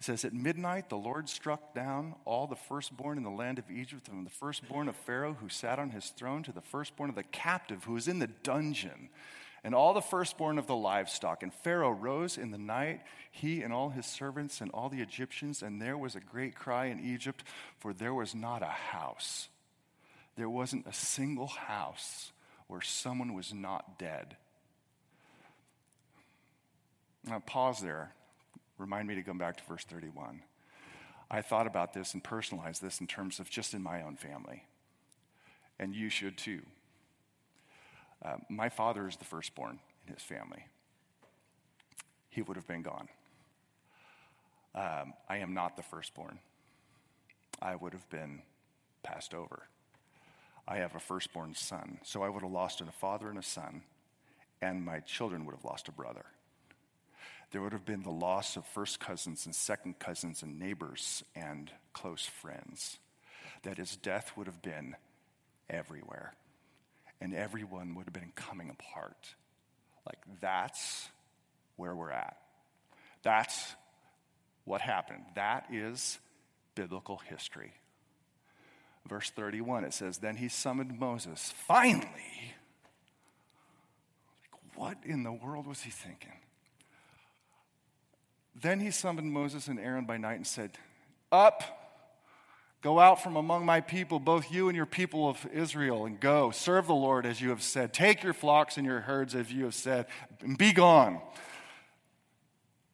it 0.00 0.04
says, 0.04 0.24
At 0.24 0.32
midnight, 0.32 0.88
the 0.88 0.96
Lord 0.96 1.28
struck 1.28 1.74
down 1.74 2.14
all 2.24 2.46
the 2.46 2.56
firstborn 2.56 3.18
in 3.18 3.22
the 3.22 3.30
land 3.30 3.58
of 3.58 3.70
Egypt, 3.70 4.06
from 4.06 4.24
the 4.24 4.30
firstborn 4.30 4.88
of 4.88 4.96
Pharaoh 4.96 5.36
who 5.38 5.50
sat 5.50 5.78
on 5.78 5.90
his 5.90 6.08
throne 6.08 6.42
to 6.44 6.52
the 6.52 6.62
firstborn 6.62 7.10
of 7.10 7.16
the 7.16 7.22
captive 7.22 7.84
who 7.84 7.92
was 7.92 8.08
in 8.08 8.18
the 8.18 8.26
dungeon, 8.26 9.10
and 9.62 9.74
all 9.74 9.92
the 9.92 10.00
firstborn 10.00 10.58
of 10.58 10.66
the 10.66 10.76
livestock. 10.76 11.42
And 11.42 11.52
Pharaoh 11.52 11.90
rose 11.90 12.38
in 12.38 12.50
the 12.50 12.58
night, 12.58 13.02
he 13.30 13.62
and 13.62 13.72
all 13.72 13.90
his 13.90 14.06
servants 14.06 14.60
and 14.60 14.70
all 14.72 14.88
the 14.88 15.02
Egyptians, 15.02 15.62
and 15.62 15.80
there 15.80 15.98
was 15.98 16.14
a 16.14 16.20
great 16.20 16.54
cry 16.54 16.86
in 16.86 17.00
Egypt, 17.00 17.44
for 17.78 17.92
there 17.92 18.14
was 18.14 18.34
not 18.34 18.62
a 18.62 18.66
house. 18.66 19.48
There 20.36 20.50
wasn't 20.50 20.86
a 20.86 20.92
single 20.92 21.48
house 21.48 22.32
where 22.66 22.80
someone 22.80 23.34
was 23.34 23.52
not 23.52 23.98
dead. 23.98 24.36
Now, 27.24 27.40
pause 27.40 27.80
there 27.80 28.14
remind 28.80 29.06
me 29.06 29.14
to 29.14 29.22
come 29.22 29.38
back 29.38 29.58
to 29.58 29.64
verse 29.64 29.84
31. 29.84 30.42
I 31.30 31.42
thought 31.42 31.66
about 31.66 31.92
this 31.92 32.14
and 32.14 32.24
personalized 32.24 32.82
this 32.82 33.00
in 33.00 33.06
terms 33.06 33.38
of 33.38 33.50
just 33.50 33.74
in 33.74 33.82
my 33.82 34.02
own 34.02 34.16
family. 34.16 34.64
And 35.78 35.94
you 35.94 36.08
should 36.08 36.36
too. 36.36 36.62
Uh, 38.24 38.36
my 38.48 38.68
father 38.68 39.08
is 39.08 39.16
the 39.16 39.24
firstborn 39.24 39.78
in 40.06 40.14
his 40.14 40.22
family. 40.22 40.64
He 42.28 42.42
would 42.42 42.56
have 42.56 42.66
been 42.66 42.82
gone. 42.82 43.08
Um, 44.74 45.14
I 45.28 45.38
am 45.38 45.54
not 45.54 45.76
the 45.76 45.82
firstborn. 45.82 46.38
I 47.60 47.74
would 47.74 47.92
have 47.92 48.08
been 48.10 48.42
passed 49.02 49.34
over. 49.34 49.62
I 50.68 50.76
have 50.78 50.94
a 50.94 51.00
firstborn 51.00 51.54
son, 51.54 51.98
so 52.04 52.22
I 52.22 52.28
would 52.28 52.42
have 52.42 52.52
lost 52.52 52.80
a 52.80 52.84
father 52.86 53.28
and 53.28 53.38
a 53.38 53.42
son, 53.42 53.82
and 54.62 54.84
my 54.84 55.00
children 55.00 55.44
would 55.46 55.54
have 55.54 55.64
lost 55.64 55.88
a 55.88 55.92
brother 55.92 56.26
there 57.50 57.60
would 57.60 57.72
have 57.72 57.84
been 57.84 58.02
the 58.02 58.10
loss 58.10 58.56
of 58.56 58.64
first 58.64 59.00
cousins 59.00 59.46
and 59.46 59.54
second 59.54 59.98
cousins 59.98 60.42
and 60.42 60.58
neighbors 60.58 61.24
and 61.34 61.70
close 61.92 62.24
friends. 62.24 62.98
That 63.62 63.78
his 63.78 63.96
death 63.96 64.32
would 64.36 64.46
have 64.46 64.62
been 64.62 64.96
everywhere. 65.68 66.34
And 67.20 67.34
everyone 67.34 67.94
would 67.94 68.06
have 68.06 68.12
been 68.12 68.32
coming 68.34 68.70
apart. 68.70 69.34
Like, 70.06 70.18
that's 70.40 71.08
where 71.76 71.94
we're 71.94 72.10
at. 72.10 72.36
That's 73.22 73.74
what 74.64 74.80
happened. 74.80 75.24
That 75.34 75.66
is 75.70 76.18
biblical 76.74 77.18
history. 77.28 77.72
Verse 79.08 79.30
31, 79.30 79.84
it 79.84 79.94
says, 79.94 80.18
Then 80.18 80.36
he 80.36 80.48
summoned 80.48 80.98
Moses. 80.98 81.52
Finally! 81.66 82.06
Like, 84.42 84.76
what 84.76 84.96
in 85.04 85.22
the 85.22 85.32
world 85.32 85.66
was 85.66 85.82
he 85.82 85.90
thinking? 85.90 86.32
Then 88.54 88.80
he 88.80 88.90
summoned 88.90 89.32
Moses 89.32 89.68
and 89.68 89.78
Aaron 89.78 90.04
by 90.04 90.18
night 90.18 90.36
and 90.36 90.46
said, 90.46 90.72
Up, 91.32 91.79
go 92.82 92.98
out 92.98 93.22
from 93.22 93.36
among 93.36 93.66
my 93.66 93.80
people, 93.80 94.18
both 94.18 94.50
you 94.50 94.68
and 94.68 94.76
your 94.76 94.86
people 94.86 95.28
of 95.28 95.46
Israel, 95.52 96.06
and 96.06 96.18
go. 96.18 96.50
Serve 96.50 96.86
the 96.86 96.94
Lord 96.94 97.26
as 97.26 97.40
you 97.40 97.50
have 97.50 97.62
said. 97.62 97.92
Take 97.92 98.22
your 98.22 98.32
flocks 98.32 98.76
and 98.76 98.86
your 98.86 99.00
herds 99.00 99.34
as 99.34 99.52
you 99.52 99.64
have 99.64 99.74
said, 99.74 100.06
and 100.40 100.56
be 100.56 100.72
gone. 100.72 101.20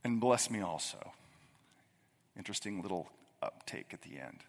And 0.04 0.20
bless 0.20 0.50
me 0.50 0.60
also. 0.60 1.12
Interesting 2.36 2.82
little 2.82 3.08
uptake 3.42 3.90
at 3.92 4.02
the 4.02 4.18
end. 4.18 4.40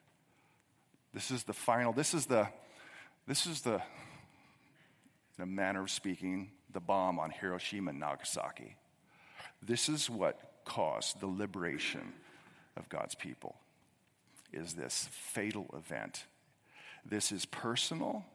This 1.14 1.32
is 1.32 1.44
the 1.44 1.54
final, 1.54 1.94
this 1.94 2.14
is 2.14 2.26
the, 2.26 2.48
this 3.28 3.46
is 3.46 3.62
the, 3.62 3.82
in 5.38 5.44
a 5.44 5.46
manner 5.46 5.84
of 5.84 5.92
speaking, 5.92 6.52
the 6.74 6.80
bomb 6.80 7.20
on 7.20 7.32
Hiroshima 7.32 7.92
and 7.92 8.00
Nagasaki. 8.00 8.76
This 9.62 9.90
is 9.90 10.10
what 10.10 10.40
caused 10.66 11.20
the 11.22 11.28
liberation 11.28 12.14
of 12.76 12.90
God's 12.90 13.16
people 13.16 13.56
is 14.52 14.74
this 14.74 15.08
fatal 15.12 15.68
event. 15.76 16.26
This 17.06 17.32
is 17.32 17.46
personal, 17.46 18.26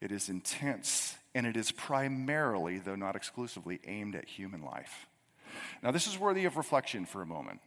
it 0.00 0.12
is 0.12 0.28
intense, 0.28 1.16
and 1.34 1.46
it 1.46 1.56
is 1.56 1.72
primarily, 1.72 2.78
though 2.78 2.96
not 2.96 3.16
exclusively, 3.16 3.80
aimed 3.86 4.14
at 4.14 4.28
human 4.28 4.62
life. 4.62 5.06
Now, 5.82 5.90
this 5.90 6.06
is 6.06 6.18
worthy 6.18 6.44
of 6.44 6.56
reflection 6.56 7.06
for 7.06 7.22
a 7.22 7.26
moment. 7.26 7.60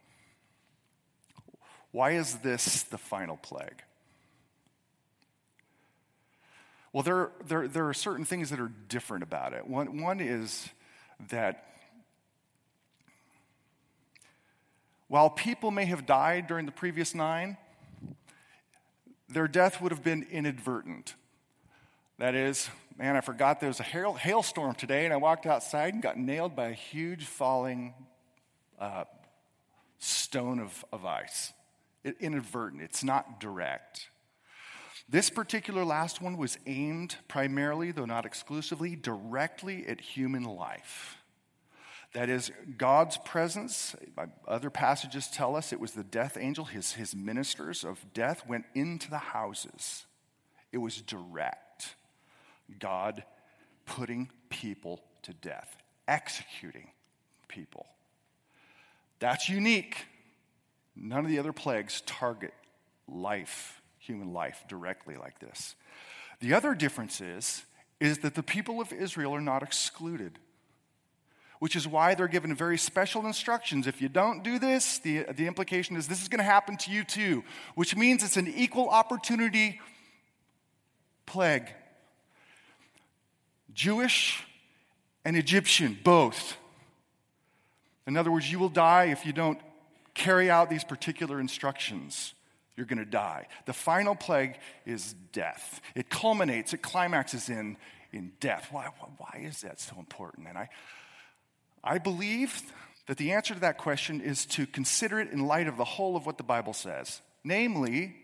Why 1.92 2.12
is 2.12 2.36
this 2.40 2.84
the 2.84 2.98
final 2.98 3.38
plague? 3.38 3.84
Well, 6.92 7.04
there, 7.04 7.32
there, 7.46 7.68
there 7.68 7.88
are 7.90 7.94
certain 7.94 8.26
things 8.26 8.50
that 8.52 8.60
are 8.60 8.72
different 8.88 9.24
about 9.24 9.54
it. 9.54 9.68
One, 9.68 10.02
one 10.02 10.20
is 10.22 10.70
that 11.30 11.75
While 15.08 15.30
people 15.30 15.72
may 15.72 15.86
have 15.86 16.06
died 16.06 16.48
during 16.48 16.66
the 16.66 16.72
previous 16.72 17.14
nine, 17.14 17.58
their 19.30 19.48
death 19.48 19.82
would 19.82 19.92
have 19.92 20.04
been 20.04 20.26
inadvertent. 20.32 21.16
That 22.18 22.34
is, 22.34 22.70
man, 22.98 23.16
I 23.16 23.22
forgot 23.22 23.60
there 23.60 23.70
was 23.70 23.80
a 23.80 23.84
hail, 23.84 24.14
hailstorm 24.14 24.76
today, 24.76 25.06
and 25.06 25.14
I 25.14 25.18
walked 25.18 25.46
outside 25.46 25.94
and 25.94 26.02
got 26.02 26.18
nailed 26.18 26.56
by 26.56 26.68
a 26.70 26.74
huge 26.74 27.26
falling 27.26 27.94
uh, 28.80 29.04
stone 30.00 30.60
of, 30.60 30.86
of 30.92 31.06
ice. 31.06 31.54
It, 32.04 32.16
inadvertent, 32.20 32.82
it's 32.82 33.04
not 33.04 33.40
direct. 33.40 34.10
This 35.08 35.30
particular 35.30 35.86
last 35.86 36.22
one 36.22 36.38
was 36.38 36.58
aimed 36.66 37.18
primarily, 37.28 37.92
though 37.92 38.06
not 38.06 38.26
exclusively, 38.26 38.96
directly 38.96 39.86
at 39.86 40.02
human 40.02 40.44
life. 40.44 41.18
That 42.16 42.30
is, 42.30 42.50
God's 42.78 43.18
presence, 43.18 43.94
other 44.48 44.70
passages 44.70 45.28
tell 45.28 45.54
us 45.54 45.74
it 45.74 45.82
was 45.82 45.92
the 45.92 46.04
death 46.04 46.38
angel, 46.40 46.64
his, 46.64 46.94
his 46.94 47.14
ministers 47.14 47.84
of 47.84 48.06
death 48.14 48.48
went 48.48 48.64
into 48.74 49.10
the 49.10 49.18
houses. 49.18 50.06
It 50.72 50.78
was 50.78 51.02
direct. 51.02 51.96
God 52.80 53.26
putting 53.86 54.30
people 54.50 55.02
to 55.24 55.34
death, 55.34 55.76
executing 56.08 56.92
people. 57.50 57.86
That's 59.20 59.50
unique. 59.50 60.06
None 60.96 61.26
of 61.26 61.30
the 61.30 61.40
other 61.40 61.52
plagues 61.52 62.02
target 62.06 62.54
life, 63.10 63.82
human 64.00 64.32
life, 64.32 64.64
directly 64.70 65.18
like 65.18 65.40
this. 65.40 65.76
The 66.40 66.54
other 66.54 66.76
difference 66.76 67.20
is, 67.20 67.66
is 68.00 68.20
that 68.20 68.36
the 68.36 68.44
people 68.44 68.80
of 68.80 68.94
Israel 68.94 69.36
are 69.36 69.42
not 69.42 69.64
excluded 69.64 70.40
which 71.60 71.76
is 71.76 71.88
why 71.88 72.16
they're 72.16 72.28
given 72.28 72.54
very 72.56 72.78
special 72.78 73.26
instructions. 73.26 73.88
If 73.88 74.02
you 74.02 74.10
don't 74.10 74.44
do 74.44 74.60
this, 74.60 75.00
the, 75.00 75.26
the 75.36 75.48
implication 75.48 75.96
is 75.96 76.08
this 76.08 76.22
is 76.22 76.28
going 76.28 76.40
to 76.40 76.44
happen 76.44 76.78
to 76.78 76.92
you 76.92 77.04
too, 77.04 77.44
which 77.76 77.96
means 77.96 78.24
it's 78.24 78.38
an 78.38 78.48
equal 78.48 78.90
opportunity 78.90 79.80
plague. 81.26 81.68
Jewish 83.74 84.44
and 85.24 85.36
Egyptian, 85.36 85.98
both. 86.04 86.56
In 88.08 88.16
other 88.16 88.32
words, 88.32 88.52
you 88.52 88.60
will 88.60 88.70
die 88.70 89.06
if 89.06 89.26
you 89.26 89.34
don't 89.34 89.60
carry 90.14 90.50
out 90.50 90.70
these 90.70 90.84
particular 90.84 91.40
instructions. 91.40 92.34
You're 92.78 92.86
going 92.86 93.00
to 93.00 93.06
die. 93.06 93.48
The 93.66 93.74
final 93.74 94.16
plague 94.16 94.58
is 94.86 95.16
death. 95.32 95.82
It 95.96 96.10
culminates, 96.10 96.74
it 96.74 96.82
climaxes 96.82 97.50
in, 97.50 97.78
in 98.12 98.34
death. 98.40 98.68
Why, 98.72 98.90
why 99.18 99.42
is 99.44 99.62
that 99.62 99.80
so 99.80 99.96
important? 99.98 100.48
And 100.48 100.58
I, 100.58 100.70
I 101.86 102.00
believe 102.00 102.64
that 103.08 103.18
the 103.18 103.32
answer 103.32 103.54
to 103.54 103.60
that 103.60 103.78
question 103.78 104.20
is 104.20 104.46
to 104.48 104.66
consider 104.66 105.20
it 105.20 105.32
in 105.32 105.46
light 105.46 105.68
of 105.68 105.78
the 105.78 105.86
whole 105.86 106.16
of 106.16 106.26
what 106.26 106.38
the 106.38 106.44
Bible 106.44 106.74
says. 106.74 107.22
Namely, 107.44 108.16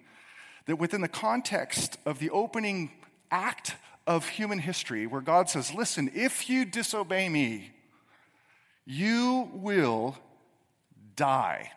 that 0.65 0.77
within 0.77 1.01
the 1.01 1.07
context 1.07 1.97
of 2.05 2.17
the 2.19 2.31
opening 2.31 2.91
act 3.29 3.75
of 4.07 4.27
human 4.27 4.59
history, 4.59 5.05
where 5.05 5.21
God 5.21 5.49
says, 5.49 5.73
Listen, 5.73 6.11
if 6.15 6.49
you 6.49 6.65
disobey 6.65 7.29
me, 7.29 7.71
you 8.85 9.49
will 9.53 10.17
die. 11.15 11.71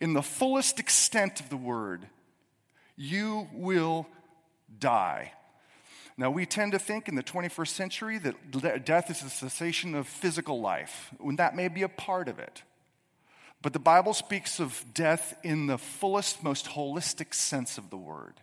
In 0.00 0.14
the 0.14 0.22
fullest 0.22 0.80
extent 0.80 1.40
of 1.40 1.50
the 1.50 1.56
word, 1.56 2.06
you 2.96 3.48
will 3.52 4.06
die. 4.78 5.32
Now, 6.16 6.30
we 6.30 6.46
tend 6.46 6.72
to 6.72 6.78
think 6.78 7.08
in 7.08 7.16
the 7.16 7.22
21st 7.22 7.68
century 7.68 8.18
that 8.18 8.84
death 8.84 9.10
is 9.10 9.22
a 9.22 9.28
cessation 9.28 9.94
of 9.94 10.06
physical 10.06 10.60
life, 10.60 11.12
and 11.18 11.38
that 11.38 11.56
may 11.56 11.68
be 11.68 11.82
a 11.82 11.88
part 11.88 12.28
of 12.28 12.38
it. 12.38 12.62
But 13.62 13.72
the 13.72 13.80
Bible 13.80 14.14
speaks 14.14 14.60
of 14.60 14.84
death 14.94 15.36
in 15.42 15.66
the 15.66 15.78
fullest, 15.78 16.44
most 16.44 16.66
holistic 16.66 17.34
sense 17.34 17.78
of 17.78 17.90
the 17.90 17.96
word. 17.96 18.34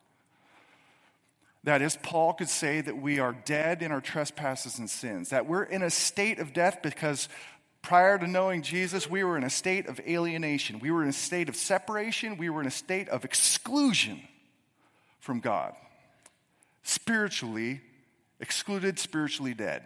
That 1.63 1.81
is, 1.81 1.95
Paul 1.95 2.33
could 2.33 2.49
say 2.49 2.81
that 2.81 2.97
we 2.97 3.19
are 3.19 3.33
dead 3.45 3.83
in 3.83 3.91
our 3.91 4.01
trespasses 4.01 4.79
and 4.79 4.89
sins, 4.89 5.29
that 5.29 5.45
we're 5.45 5.63
in 5.63 5.83
a 5.83 5.91
state 5.91 6.39
of 6.39 6.53
death 6.53 6.79
because 6.81 7.29
prior 7.83 8.17
to 8.17 8.27
knowing 8.27 8.63
Jesus, 8.63 9.09
we 9.09 9.23
were 9.23 9.37
in 9.37 9.43
a 9.43 9.49
state 9.49 9.87
of 9.87 9.99
alienation. 10.01 10.79
We 10.79 10.91
were 10.91 11.03
in 11.03 11.09
a 11.09 11.13
state 11.13 11.49
of 11.49 11.55
separation. 11.55 12.37
We 12.37 12.49
were 12.49 12.61
in 12.61 12.67
a 12.67 12.71
state 12.71 13.09
of 13.09 13.23
exclusion 13.23 14.23
from 15.19 15.39
God. 15.39 15.75
Spiritually 16.83 17.81
excluded, 18.39 18.99
spiritually 18.99 19.53
dead. 19.53 19.85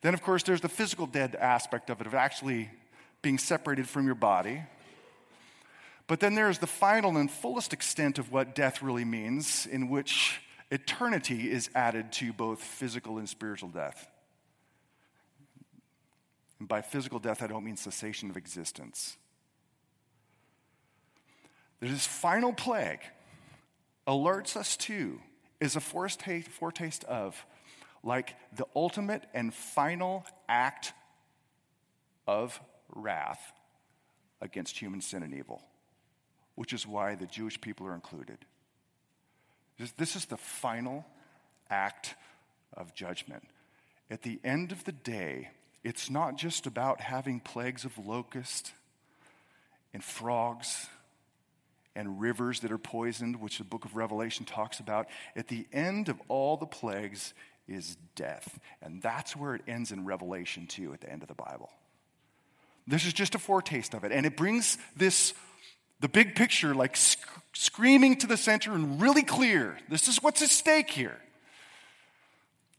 Then, 0.00 0.14
of 0.14 0.22
course, 0.22 0.42
there's 0.42 0.60
the 0.60 0.68
physical 0.68 1.06
dead 1.06 1.34
aspect 1.34 1.90
of 1.90 2.00
it, 2.00 2.06
of 2.06 2.14
actually 2.14 2.70
being 3.22 3.38
separated 3.38 3.88
from 3.88 4.06
your 4.06 4.14
body. 4.14 4.62
But 6.06 6.20
then 6.20 6.34
there's 6.34 6.58
the 6.58 6.66
final 6.66 7.16
and 7.16 7.30
fullest 7.30 7.72
extent 7.72 8.18
of 8.18 8.32
what 8.32 8.54
death 8.54 8.82
really 8.82 9.04
means, 9.04 9.66
in 9.66 9.88
which 9.88 10.40
eternity 10.70 11.50
is 11.50 11.68
added 11.74 12.12
to 12.12 12.32
both 12.32 12.62
physical 12.62 13.18
and 13.18 13.28
spiritual 13.28 13.68
death. 13.68 14.08
And 16.58 16.68
by 16.68 16.80
physical 16.80 17.18
death, 17.18 17.42
I 17.42 17.46
don't 17.46 17.64
mean 17.64 17.76
cessation 17.76 18.30
of 18.30 18.36
existence. 18.36 19.16
There's 21.80 21.92
this 21.92 22.06
final 22.06 22.52
plague 22.52 23.00
alerts 24.06 24.56
us 24.56 24.76
to 24.78 25.20
is 25.60 25.76
a 25.76 25.80
foretaste 25.80 27.04
of 27.04 27.44
like 28.02 28.34
the 28.56 28.66
ultimate 28.74 29.24
and 29.34 29.52
final 29.52 30.24
act 30.48 30.92
of 32.26 32.58
wrath 32.94 33.52
against 34.40 34.78
human 34.78 35.00
sin 35.00 35.22
and 35.22 35.34
evil, 35.34 35.62
which 36.54 36.72
is 36.72 36.86
why 36.86 37.14
the 37.14 37.26
Jewish 37.26 37.60
people 37.60 37.86
are 37.86 37.94
included. 37.94 38.38
This 39.96 40.16
is 40.16 40.24
the 40.26 40.36
final 40.36 41.04
act 41.68 42.14
of 42.74 42.94
judgment. 42.94 43.44
At 44.10 44.22
the 44.22 44.40
end 44.42 44.72
of 44.72 44.84
the 44.84 44.92
day, 44.92 45.50
it's 45.84 46.10
not 46.10 46.36
just 46.36 46.66
about 46.66 47.00
having 47.00 47.40
plagues 47.40 47.84
of 47.84 47.98
locusts 47.98 48.72
and 49.92 50.02
frogs 50.02 50.88
and 52.00 52.18
rivers 52.18 52.60
that 52.60 52.72
are 52.72 52.78
poisoned, 52.78 53.40
which 53.40 53.58
the 53.58 53.64
book 53.64 53.84
of 53.84 53.94
Revelation 53.94 54.46
talks 54.46 54.80
about. 54.80 55.06
At 55.36 55.48
the 55.48 55.66
end 55.70 56.08
of 56.08 56.18
all 56.28 56.56
the 56.56 56.66
plagues 56.66 57.34
is 57.68 57.98
death. 58.16 58.58
And 58.80 59.02
that's 59.02 59.36
where 59.36 59.54
it 59.54 59.60
ends 59.68 59.92
in 59.92 60.06
Revelation 60.06 60.66
2 60.66 60.94
at 60.94 61.02
the 61.02 61.12
end 61.12 61.20
of 61.20 61.28
the 61.28 61.34
Bible. 61.34 61.68
This 62.86 63.04
is 63.04 63.12
just 63.12 63.34
a 63.34 63.38
foretaste 63.38 63.92
of 63.92 64.02
it. 64.04 64.12
And 64.12 64.24
it 64.24 64.34
brings 64.34 64.78
this, 64.96 65.34
the 66.00 66.08
big 66.08 66.34
picture, 66.34 66.74
like 66.74 66.96
sc- 66.96 67.18
screaming 67.52 68.16
to 68.16 68.26
the 68.26 68.38
center 68.38 68.72
and 68.72 68.98
really 69.00 69.22
clear. 69.22 69.78
This 69.90 70.08
is 70.08 70.22
what's 70.22 70.40
at 70.40 70.48
stake 70.48 70.88
here. 70.88 71.20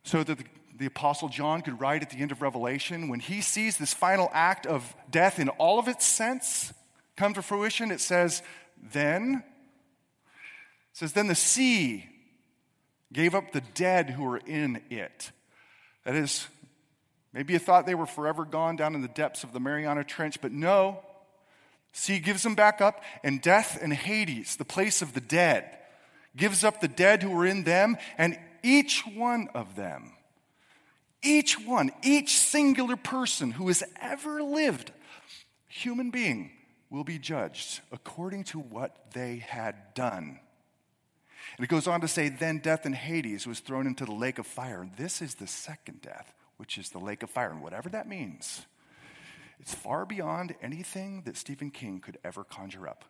So 0.04 0.24
that 0.24 0.40
the, 0.40 0.46
the 0.80 0.86
Apostle 0.88 1.30
John 1.30 1.62
could 1.62 1.80
write 1.80 2.02
at 2.02 2.10
the 2.10 2.18
end 2.18 2.32
of 2.32 2.42
Revelation, 2.42 3.08
when 3.08 3.20
he 3.20 3.42
sees 3.42 3.78
this 3.78 3.94
final 3.94 4.32
act 4.34 4.66
of 4.66 4.96
death 5.12 5.38
in 5.38 5.50
all 5.50 5.78
of 5.78 5.88
its 5.88 6.08
sense 6.08 6.74
come 7.22 7.34
to 7.36 7.42
fruition, 7.44 7.92
it 7.92 8.02
says, 8.02 8.42
then, 8.82 9.44
says, 10.94 11.14
then 11.14 11.28
the 11.28 11.36
sea 11.36 12.06
gave 13.14 13.36
up 13.36 13.52
the 13.52 13.62
dead 13.74 14.10
who 14.10 14.24
were 14.24 14.38
in 14.38 14.82
it. 14.90 15.32
That 16.06 16.16
is, 16.16 16.48
maybe 17.34 17.54
you 17.54 17.60
thought 17.60 17.86
they 17.86 17.96
were 17.96 18.06
forever 18.06 18.46
gone 18.46 18.76
down 18.76 18.96
in 18.96 19.02
the 19.02 19.08
depths 19.08 19.44
of 19.44 19.54
the 19.54 19.60
Mariana 19.60 20.04
Trench, 20.04 20.42
but 20.42 20.52
no. 20.52 21.02
Sea 21.94 22.20
gives 22.20 22.44
them 22.44 22.56
back 22.56 22.82
up, 22.82 23.04
and 23.24 23.42
death 23.42 23.78
and 23.82 23.94
Hades, 23.94 24.56
the 24.56 24.66
place 24.66 25.02
of 25.02 25.14
the 25.14 25.22
dead, 25.22 25.78
gives 26.36 26.64
up 26.64 26.80
the 26.80 26.88
dead 26.88 27.22
who 27.22 27.32
were 27.32 27.46
in 27.46 27.64
them, 27.64 27.98
and 28.18 28.40
each 28.64 29.06
one 29.06 29.50
of 29.54 29.76
them, 29.76 30.14
each 31.22 31.60
one, 31.60 31.92
each 32.02 32.38
singular 32.38 32.96
person 32.96 33.52
who 33.52 33.68
has 33.68 33.84
ever 34.00 34.42
lived, 34.42 34.92
human 35.68 36.12
being, 36.12 36.52
will 36.92 37.04
be 37.06 37.18
judged 37.18 37.80
according 37.92 38.44
to 38.44 38.60
what 38.60 39.12
they 39.14 39.38
had 39.38 39.94
done. 39.96 40.40
And 41.58 41.64
it 41.64 41.70
goes 41.70 41.88
on 41.88 42.02
to 42.02 42.08
say, 42.08 42.30
then 42.30 42.60
death 42.60 42.86
and 42.86 42.94
Hades 42.94 43.48
was 43.48 43.62
thrown 43.62 43.88
into 43.88 44.06
the 44.06 44.12
lake 44.12 44.38
of 44.38 44.46
fire. 44.46 44.82
And 44.82 44.92
this 44.98 45.22
is 45.22 45.36
the 45.36 45.48
second 45.48 46.02
death, 46.02 46.34
which 46.58 46.78
is 46.78 46.90
the 46.90 47.00
lake 47.00 47.24
of 47.24 47.30
fire. 47.30 47.50
And 47.50 47.64
whatever 47.64 47.90
that 47.90 48.08
means, 48.08 48.66
it's 49.60 49.74
far 49.74 50.06
beyond 50.06 50.54
anything 50.62 51.24
that 51.26 51.38
Stephen 51.38 51.72
King 51.72 52.00
could 52.00 52.18
ever 52.24 52.44
conjure 52.44 52.88
up. 52.88 53.06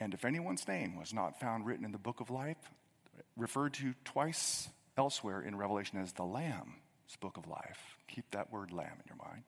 And 0.00 0.14
if 0.14 0.24
anyone's 0.24 0.66
name 0.66 0.96
was 0.96 1.12
not 1.12 1.38
found 1.38 1.66
written 1.66 1.84
in 1.84 1.92
the 1.92 1.98
book 1.98 2.20
of 2.20 2.30
life, 2.30 2.56
referred 3.36 3.74
to 3.74 3.94
twice 4.04 4.68
elsewhere 4.96 5.42
in 5.42 5.56
Revelation 5.56 5.98
as 6.00 6.12
the 6.12 6.24
Lamb's 7.02 7.16
book 7.20 7.36
of 7.36 7.46
life, 7.50 7.96
keep 8.08 8.30
that 8.30 8.52
word 8.52 8.72
lamb 8.72 8.98
in 8.98 9.04
your 9.08 9.16
mind, 9.16 9.42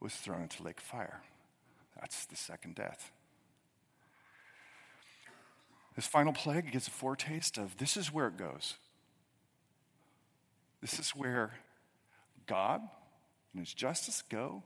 was 0.00 0.14
thrown 0.14 0.42
into 0.42 0.62
lake 0.62 0.80
fire. 0.80 1.22
That's 1.98 2.26
the 2.26 2.36
second 2.36 2.74
death. 2.74 3.10
This 5.96 6.06
final 6.06 6.32
plague 6.32 6.70
gives 6.72 6.88
a 6.88 6.90
foretaste 6.90 7.58
of 7.58 7.76
this 7.76 7.96
is 7.96 8.12
where 8.12 8.28
it 8.28 8.36
goes. 8.36 8.74
This 10.80 10.98
is 10.98 11.10
where 11.10 11.54
God 12.46 12.80
and 13.52 13.60
his 13.60 13.74
justice 13.74 14.22
go 14.22 14.62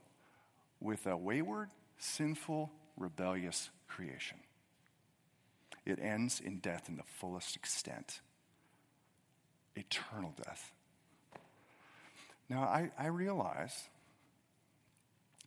with 0.80 1.06
a 1.06 1.16
wayward, 1.16 1.70
sinful, 1.98 2.70
rebellious 2.96 3.70
creation. 3.88 4.38
It 5.86 5.98
ends 5.98 6.40
in 6.40 6.58
death 6.58 6.88
in 6.88 6.96
the 6.96 7.02
fullest 7.02 7.56
extent 7.56 8.20
eternal 9.76 10.32
death. 10.44 10.72
Now, 12.48 12.62
I, 12.62 12.90
I 12.98 13.06
realize 13.06 13.88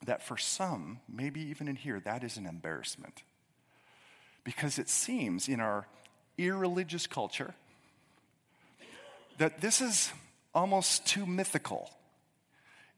that 0.05 0.23
for 0.23 0.38
some, 0.38 0.99
maybe 1.07 1.41
even 1.41 1.67
in 1.67 1.75
here, 1.75 1.99
that 2.01 2.23
is 2.23 2.38
an 2.38 2.45
embarrassment. 2.45 3.23
Because 4.43 4.79
it 4.79 4.89
seems 4.89 5.47
in 5.47 5.60
our 5.60 5.88
irreligious 6.38 7.07
culture 7.07 7.53
that 9.38 9.62
this 9.62 9.81
is 9.81 10.12
almost 10.53 11.05
too 11.05 11.25
mythical. 11.25 11.91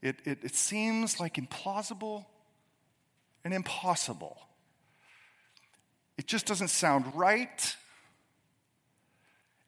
It, 0.02 0.18
it, 0.24 0.40
it 0.44 0.56
seems 0.56 1.20
like 1.20 1.36
implausible 1.36 2.26
and 3.44 3.54
impossible. 3.54 4.38
It 6.18 6.28
just 6.28 6.46
doesn't 6.46 6.70
sound 6.70 7.06
right. 7.16 7.76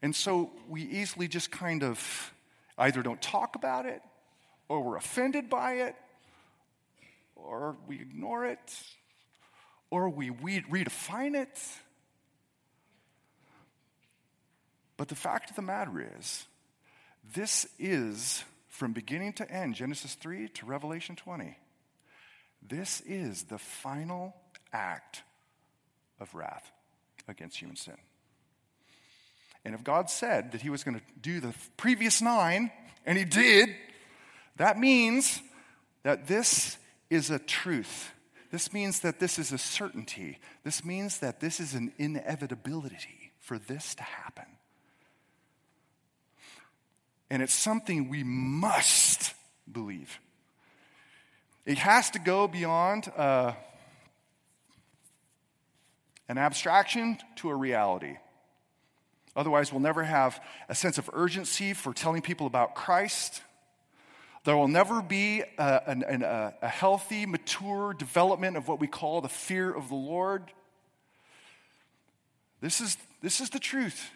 And 0.02 0.15
so 0.15 0.52
we 0.70 0.84
easily 0.84 1.28
just 1.28 1.52
kind 1.52 1.84
of 1.84 2.34
either 2.78 3.02
don't 3.02 3.22
talk 3.22 3.56
about 3.56 3.86
it 3.86 4.02
or 4.72 4.80
we're 4.80 4.96
offended 4.96 5.50
by 5.50 5.74
it, 5.74 5.96
or 7.36 7.76
we 7.90 8.00
ignore 8.00 8.46
it, 8.46 8.74
or 9.90 10.08
we 10.08 10.30
redefine 10.30 11.36
it. 11.36 11.60
But 14.96 15.10
the 15.10 15.16
fact 15.16 15.50
of 15.50 15.58
the 15.58 15.62
matter 15.62 16.10
is, 16.18 16.46
this 17.36 17.68
is 17.80 18.46
from 18.70 18.94
beginning 18.94 19.34
to 19.34 19.52
end, 19.52 19.76
Genesis 19.76 20.14
3 20.14 20.48
to 20.48 20.66
Revelation 20.66 21.18
20. 21.18 21.58
This 22.66 23.02
is 23.02 23.44
the 23.44 23.58
final 23.58 24.34
act 24.72 25.22
of 26.18 26.34
wrath 26.34 26.72
against 27.28 27.58
human 27.58 27.76
sin. 27.76 27.98
And 29.66 29.76
if 29.76 29.84
God 29.84 30.10
said 30.10 30.54
that 30.54 30.62
He 30.62 30.70
was 30.70 30.86
going 30.86 30.96
to 30.96 31.04
do 31.22 31.42
the 31.42 31.54
previous 31.76 32.22
nine, 32.22 32.72
and 33.06 33.18
He 33.18 33.26
did, 33.26 33.76
that 34.58 34.78
means 34.78 35.42
that 36.04 36.28
this 36.28 36.78
is 37.10 37.30
a 37.30 37.40
truth 37.40 38.12
This 38.52 38.74
means 38.74 39.00
that 39.00 39.20
this 39.20 39.40
is 39.40 39.54
a 39.54 39.58
certainty. 39.58 40.38
This 40.64 40.84
means 40.84 41.20
that 41.20 41.40
this 41.40 41.60
is 41.62 41.74
an 41.74 41.94
inevitability 41.98 43.32
for 43.40 43.58
this 43.58 43.96
to 43.96 44.04
happen. 44.04 44.46
And 47.30 47.42
it's 47.42 47.54
something 47.54 48.10
we 48.10 48.24
must 48.24 49.34
believe. 49.72 50.20
It 51.66 51.78
has 51.78 52.10
to 52.12 52.20
go 52.20 52.46
beyond 52.46 53.10
uh, 53.16 53.54
an 56.28 56.38
abstraction 56.38 57.20
to 57.38 57.50
a 57.50 57.56
reality. 57.56 58.18
Otherwise, 59.34 59.72
we'll 59.72 59.80
never 59.80 60.04
have 60.04 60.44
a 60.68 60.76
sense 60.76 60.98
of 60.98 61.10
urgency 61.14 61.74
for 61.74 61.94
telling 61.94 62.22
people 62.22 62.48
about 62.48 62.76
Christ. 62.76 63.42
There 64.44 64.58
will 64.58 64.68
never 64.68 65.02
be 65.02 65.44
a, 65.58 66.54
a, 66.62 66.68
healthy, 66.68 67.26
mature 67.28 67.94
development 67.94 68.58
of 68.58 68.68
what 68.68 68.80
we 68.80 68.88
call 68.88 69.22
the 69.22 69.30
fear 69.30 69.72
of 69.72 69.90
the 69.90 69.96
Lord. 69.96 70.52
This 72.60 72.82
is, 72.82 72.98
this 73.22 73.40
is 73.40 73.52
the 73.52 73.60
truth. 73.60 74.10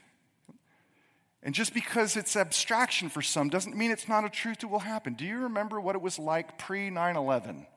And 1.44 1.54
just 1.54 1.76
because 1.76 2.18
it's 2.18 2.36
abstraction 2.36 3.08
for 3.08 3.22
some 3.22 3.50
doesn't 3.50 3.78
mean 3.78 3.92
it's 3.92 4.08
not 4.08 4.26
a 4.26 4.30
truth 4.30 4.60
that 4.60 4.68
will 4.68 4.80
happen. 4.80 5.14
Do 5.14 5.26
you 5.26 5.38
remember 5.44 5.80
what 5.80 5.96
it 5.96 6.02
was 6.02 6.18
like 6.18 6.58
pre 6.58 6.90
9 6.90 7.16
11? 7.16 7.68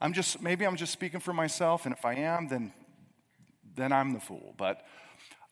I'm 0.00 0.14
just, 0.14 0.40
maybe 0.40 0.66
I'm 0.66 0.76
just 0.76 0.92
speaking 0.92 1.20
for 1.20 1.34
myself, 1.34 1.84
and 1.84 1.94
if 1.94 2.06
I 2.06 2.14
am, 2.14 2.48
then, 2.48 2.72
then 3.74 3.92
I'm 3.92 4.14
the 4.14 4.20
fool. 4.20 4.54
But 4.56 4.82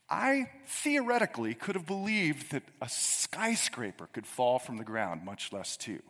I 0.09 0.51
theoretically 0.67 1.55
could 1.55 1.75
have 1.75 1.87
believed 1.87 2.53
that 2.53 2.63
a 2.81 2.89
skyscraper 2.89 4.09
could 4.13 4.27
fall 4.27 4.59
from 4.59 4.77
the 4.77 4.85
ground, 4.85 5.25
much 5.25 5.53
less 5.53 5.77
two. 5.77 6.01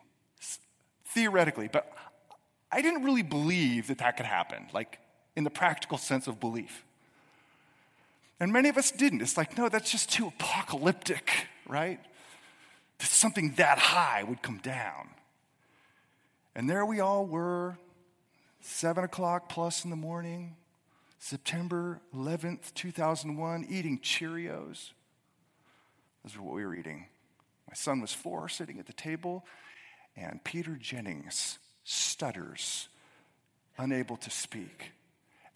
Theoretically, 1.07 1.69
but 1.69 1.93
I 2.73 2.83
didn't 2.83 3.05
really 3.05 3.23
believe 3.23 3.87
that 3.87 3.99
that 3.99 4.17
could 4.17 4.27
happen, 4.27 4.67
like 4.73 4.99
in 5.37 5.45
the 5.45 5.51
practical 5.51 5.97
sense 5.97 6.27
of 6.27 6.41
belief. 6.41 6.85
And 8.41 8.53
many 8.53 8.69
of 8.69 8.77
us 8.77 8.91
didn't. 8.91 9.23
It's 9.23 9.37
like, 9.37 9.57
no, 9.57 9.69
that's 9.69 9.93
just 9.93 10.11
too 10.11 10.27
apocalyptic, 10.27 11.31
right? 11.69 12.01
That 12.99 13.07
something 13.07 13.55
that 13.57 13.79
high 13.79 14.25
would 14.25 14.43
come 14.43 14.59
down. 14.59 15.11
And 16.57 16.69
there 16.69 16.85
we 16.85 17.01
all 17.01 17.27
were, 17.27 17.79
seven 18.61 19.05
o'clock 19.05 19.49
plus 19.49 19.85
in 19.85 19.91
the 19.91 19.97
morning, 19.97 20.57
September 21.27 22.03
11th, 22.15 22.75
2001, 22.75 23.65
eating 23.71 23.99
Cheerios. 24.01 24.91
This 26.23 26.35
is 26.35 26.39
what 26.39 26.55
we 26.55 26.67
were 26.67 26.75
eating. 26.75 27.07
My 27.67 27.73
son 27.73 28.03
was 28.03 28.13
four, 28.13 28.47
sitting 28.51 28.79
at 28.79 28.85
the 28.85 28.93
table, 28.93 29.47
and 30.19 30.45
Peter 30.45 30.77
Jennings 30.79 31.59
stutters, 31.83 32.89
unable 33.79 34.19
to 34.19 34.29
speak, 34.29 34.93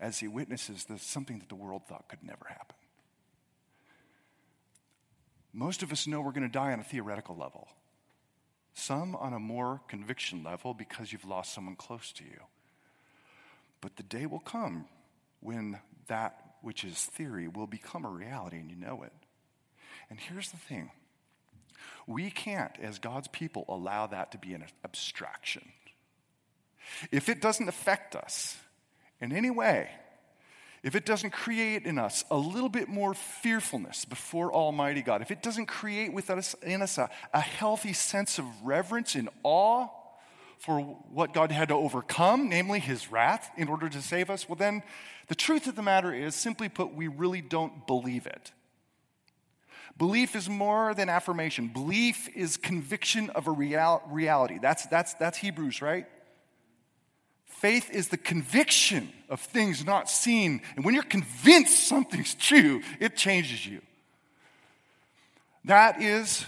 as 0.01 0.21
he 0.21 0.27
witnesses 0.27 0.87
something 0.97 1.39
that 1.39 1.51
the 1.51 1.55
world 1.55 1.83
thought 1.87 2.09
could 2.09 2.23
never 2.23 2.47
happen. 2.49 2.77
Most 5.53 5.83
of 5.83 5.93
us 5.93 6.07
know 6.07 6.23
we're 6.23 6.33
going 6.33 6.49
to 6.49 6.49
die 6.49 6.73
on 6.73 6.81
a 6.81 6.85
theoretical 6.85 7.37
level, 7.37 7.69
some 8.73 9.15
on 9.17 9.35
a 9.35 9.39
more 9.39 9.83
conviction 9.87 10.43
level 10.43 10.73
because 10.73 11.13
you've 11.13 11.27
lost 11.27 11.53
someone 11.53 11.77
close 11.77 12.11
to 12.13 12.25
you. 12.25 12.41
But 13.83 13.97
the 13.97 14.03
day 14.03 14.25
will 14.25 14.41
come 14.41 14.87
when 15.41 15.79
that 16.09 16.49
which 16.63 16.85
is 16.85 17.05
theory 17.05 17.49
will 17.49 17.67
become 17.67 18.05
a 18.05 18.11
reality 18.11 18.57
and 18.57 18.71
you 18.71 18.77
know 18.77 19.03
it. 19.03 19.13
And 20.11 20.19
here's 20.19 20.51
the 20.51 20.57
thing 20.57 20.91
we 22.07 22.31
can't, 22.31 22.73
as 22.81 22.99
God's 22.99 23.29
people, 23.29 23.65
allow 23.69 24.07
that 24.07 24.33
to 24.33 24.39
be 24.39 24.55
an 24.55 24.65
abstraction. 24.85 25.63
If 27.13 27.29
it 27.29 27.41
doesn't 27.41 27.69
affect 27.69 28.17
us 28.17 28.57
in 29.21 29.33
any 29.33 29.51
way, 29.51 29.91
if 30.83 30.95
it 30.95 31.05
doesn't 31.05 31.33
create 31.33 31.85
in 31.85 31.99
us 31.99 32.25
a 32.31 32.37
little 32.37 32.69
bit 32.69 32.89
more 32.89 33.13
fearfulness 33.13 34.05
before 34.05 34.53
Almighty 34.53 35.03
God, 35.03 35.23
if 35.23 35.31
it 35.31 35.43
doesn't 35.43 35.67
create 35.67 36.13
within 36.13 36.39
us, 36.39 36.55
in 36.63 36.83
us 36.83 36.99
a, 36.99 37.11
a 37.35 37.41
healthy 37.41 37.93
sense 37.93 38.39
of 38.39 38.45
reverence 38.63 39.15
and 39.15 39.29
awe 39.43 39.89
for 40.59 40.81
what 40.81 41.33
God 41.33 41.53
had 41.53 41.69
to 41.69 41.75
overcome, 41.75 42.49
namely 42.49 42.81
his 42.81 43.11
wrath, 43.11 43.51
in 43.57 43.69
order 43.69 43.89
to 43.89 44.03
save 44.03 44.29
us, 44.29 44.49
well, 44.49 44.57
then 44.57 44.83
the 45.29 45.35
truth 45.35 45.67
of 45.67 45.77
the 45.77 45.83
matter 45.83 46.13
is, 46.13 46.35
simply 46.35 46.69
put, 46.69 46.93
we 46.95 47.07
really 47.07 47.41
don't 47.41 47.87
believe 47.87 48.27
it. 48.27 48.53
Belief 49.97 50.37
is 50.37 50.49
more 50.49 50.95
than 50.95 51.09
affirmation. 51.09 51.69
Belief 51.69 52.29
is 52.37 52.57
conviction 52.57 53.31
of 53.31 53.47
a 53.47 53.51
real, 53.51 54.03
reality. 54.11 54.59
That's, 54.61 54.87
that's, 54.87 55.15
that's 55.15 55.39
Hebrews, 55.39 55.83
right? 55.83 56.07
Faith 57.47 57.91
is 57.91 58.09
the 58.09 58.17
conviction 58.17 59.13
of 59.29 59.41
things 59.41 59.85
not 59.85 60.09
seen. 60.09 60.63
And 60.77 60.85
when 60.85 60.95
you're 60.95 61.03
convinced 61.03 61.89
something's 61.89 62.35
true, 62.35 62.83
it 63.01 63.17
changes 63.17 63.67
you. 63.67 63.83
That 65.65 66.01
is 66.01 66.47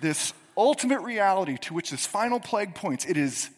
this 0.00 0.32
ultimate 0.60 1.00
reality 1.00 1.56
to 1.56 1.74
which 1.74 1.90
this 1.90 2.06
final 2.06 2.38
plague 2.38 2.74
points. 2.74 3.04
It 3.04 3.16
is 3.16 3.50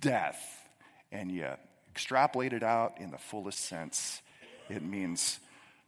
death. 0.00 0.68
And 1.12 1.30
yet, 1.30 1.60
extrapolate 1.90 2.52
it 2.52 2.62
out 2.62 2.98
in 3.00 3.10
the 3.10 3.18
fullest 3.18 3.60
sense, 3.60 4.20
it 4.68 4.82
means 4.82 5.40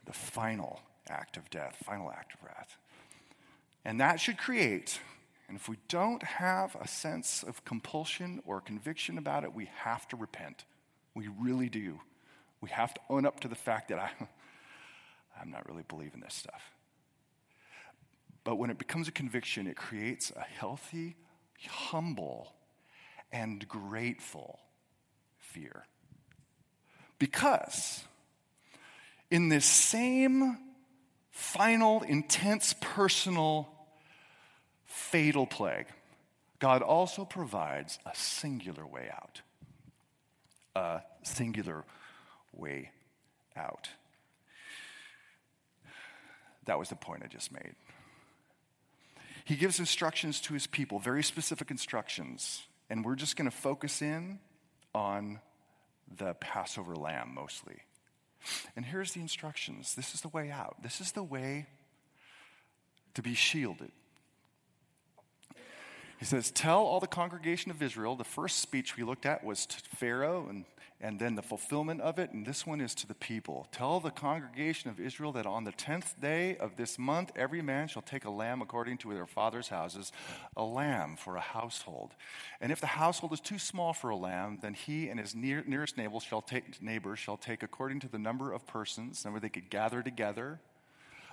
the 0.07 0.13
final 0.13 0.81
act 1.09 1.37
of 1.37 1.51
death, 1.51 1.77
final 1.85 2.11
act 2.11 2.35
of 2.35 2.43
wrath. 2.45 2.77
And 3.85 4.01
that 4.01 4.21
should 4.21 4.39
create, 4.39 5.01
and 5.49 5.57
if 5.57 5.69
we 5.69 5.77
don't 5.89 6.23
have 6.23 6.77
a 6.81 6.89
sense 6.89 7.43
of 7.43 7.65
compulsion 7.65 8.43
or 8.47 8.61
conviction 8.61 9.19
about 9.19 9.45
it, 9.45 9.55
we 9.55 9.69
have 9.83 10.07
to 10.09 10.17
repent. 10.17 10.65
We 11.15 11.29
really 11.29 11.69
do. 11.69 12.01
We 12.61 12.71
have 12.71 12.95
to 12.95 13.01
own 13.09 13.27
up 13.27 13.41
to 13.41 13.49
the 13.49 13.55
fact 13.55 13.89
that 13.89 13.99
I, 13.99 14.11
I'm 15.41 15.51
not 15.51 15.69
really 15.69 15.85
believing 15.89 16.21
this 16.21 16.35
stuff. 16.35 16.63
But 18.45 18.57
when 18.57 18.71
it 18.71 18.79
becomes 18.79 19.09
a 19.09 19.13
conviction, 19.13 19.67
it 19.67 19.77
creates 19.77 20.33
a 20.35 20.41
healthy, 20.41 21.17
humble, 21.69 22.55
and 23.33 23.67
grateful 23.69 24.59
fear. 25.39 25.85
Because 27.19 28.03
in 29.31 29.49
this 29.51 29.67
same 29.67 30.59
final, 31.31 32.03
intense, 32.03 32.75
personal, 32.81 33.69
fatal 34.87 35.47
plague, 35.47 35.87
God 36.59 36.83
also 36.83 37.25
provides 37.25 37.99
a 38.07 38.15
singular 38.15 38.87
way 38.87 39.11
out. 39.13 39.43
A 40.75 41.03
singular 41.23 41.85
way 42.53 42.91
out. 43.57 43.91
That 46.67 46.79
was 46.79 46.89
the 46.89 46.97
point 46.97 47.23
I 47.25 47.27
just 47.27 47.53
made. 47.53 47.75
He 49.45 49.57
gives 49.57 49.79
instructions 49.79 50.41
to 50.43 50.55
his 50.55 50.67
people, 50.67 50.99
very 50.99 51.23
specific 51.23 51.71
instructions, 51.71 52.63
and 52.89 53.05
we're 53.05 53.17
just 53.17 53.37
going 53.37 53.51
to 53.51 53.57
focus 53.57 54.03
in 54.03 54.39
on 54.95 55.41
the 56.17 56.35
Passover 56.35 56.97
lamb 56.97 57.33
mostly. 57.35 57.77
And 58.75 58.85
here's 58.85 59.13
the 59.13 59.21
instructions 59.21 59.95
this 59.95 60.15
is 60.15 60.21
the 60.21 60.29
way 60.29 60.51
out, 60.51 60.83
this 60.83 61.01
is 61.01 61.13
the 61.13 61.23
way 61.23 61.67
to 63.15 63.23
be 63.23 63.35
shielded. 63.35 63.93
He 66.21 66.27
says, 66.27 66.53
Tell 66.53 66.83
all 66.83 67.01
the 67.01 67.09
congregation 67.09 67.73
of 67.73 67.83
Israel. 67.83 68.15
The 68.15 68.25
first 68.25 68.61
speech 68.61 68.97
we 68.97 69.03
looked 69.03 69.27
at 69.27 69.43
was 69.43 69.67
to 69.67 69.81
Pharaoh 69.97 70.47
and 70.49 70.65
and 71.03 71.19
then 71.19 71.35
the 71.35 71.43
fulfillment 71.43 72.03
of 72.03 72.19
it, 72.19 72.33
and 72.33 72.45
this 72.45 72.67
one 72.67 72.79
is 72.79 72.95
to 72.97 73.07
the 73.07 73.15
people. 73.15 73.67
Tell 73.73 74.01
the 74.01 74.11
congregation 74.11 74.91
of 74.91 75.01
Israel 75.01 75.33
that 75.33 75.47
on 75.47 75.65
the 75.65 75.73
tenth 75.73 76.21
day 76.21 76.59
of 76.59 76.77
this 76.77 76.99
month, 76.99 77.33
every 77.35 77.63
man 77.63 77.89
shall 77.89 78.03
take 78.03 78.27
a 78.27 78.31
lamb 78.31 78.61
according 78.61 78.99
to 78.99 79.15
their 79.15 79.27
father's 79.27 79.69
houses, 79.69 80.13
a 80.59 80.63
lamb 80.63 81.17
for 81.17 81.37
a 81.37 81.41
household. 81.41 82.11
And 82.61 82.71
if 82.71 82.83
the 82.83 82.87
household 82.87 83.33
is 83.33 83.41
too 83.41 83.59
small 83.59 83.95
for 83.95 84.11
a 84.11 84.17
lamb, 84.17 84.59
then 84.61 84.75
he 84.75 85.09
and 85.09 85.19
his 85.19 85.35
near, 85.35 85.65
nearest 85.67 85.97
neighbor 85.97 86.21
shall 86.21 86.43
take, 86.43 86.83
neighbor 86.83 87.17
shall 87.17 87.39
take 87.39 87.63
according 87.63 88.01
to 88.01 88.09
the 88.09 88.19
number 88.19 88.53
of 88.53 88.67
persons, 88.67 89.25
where 89.25 89.41
they 89.41 89.49
could 89.49 89.71
gather 89.71 90.03
together, 90.03 90.61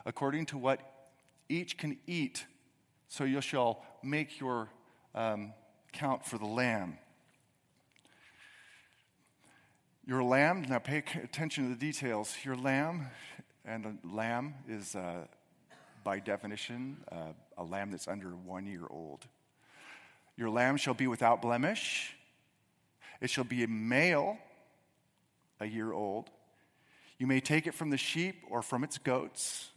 according 0.06 0.46
to 0.46 0.58
what 0.58 0.80
each 1.50 1.78
can 1.78 1.98
eat. 2.08 2.46
So 3.10 3.26
you 3.26 3.42
shall 3.42 3.84
make 4.02 4.40
your 4.40 4.70
um, 5.18 5.52
count 5.94 6.24
for 6.24 6.38
the 6.38 6.46
lamb. 6.46 7.00
Your 10.06 10.24
lamb, 10.24 10.64
now 10.70 10.80
pay 10.80 11.00
attention 11.00 11.64
to 11.64 11.70
the 11.72 11.80
details. 11.80 12.36
Your 12.46 12.56
lamb, 12.56 13.08
and 13.66 13.86
a 13.86 14.08
lamb 14.08 14.54
is 14.70 14.96
uh, 14.96 15.26
by 16.04 16.20
definition 16.20 16.98
uh, 17.12 17.34
a 17.58 17.64
lamb 17.64 17.92
that's 17.92 18.08
under 18.08 18.30
one 18.30 18.68
year 18.68 18.86
old. 18.90 19.26
Your 20.38 20.52
lamb 20.52 20.78
shall 20.78 20.94
be 20.94 21.08
without 21.08 21.42
blemish. 21.42 22.16
It 23.20 23.32
shall 23.32 23.44
be 23.44 23.64
a 23.64 23.68
male, 23.68 24.38
a 25.60 25.66
year 25.66 25.92
old. 25.92 26.30
You 27.18 27.26
may 27.26 27.40
take 27.40 27.66
it 27.66 27.74
from 27.74 27.90
the 27.90 27.98
sheep 27.98 28.44
or 28.52 28.62
from 28.62 28.84
its 28.84 29.00
goats, 29.00 29.72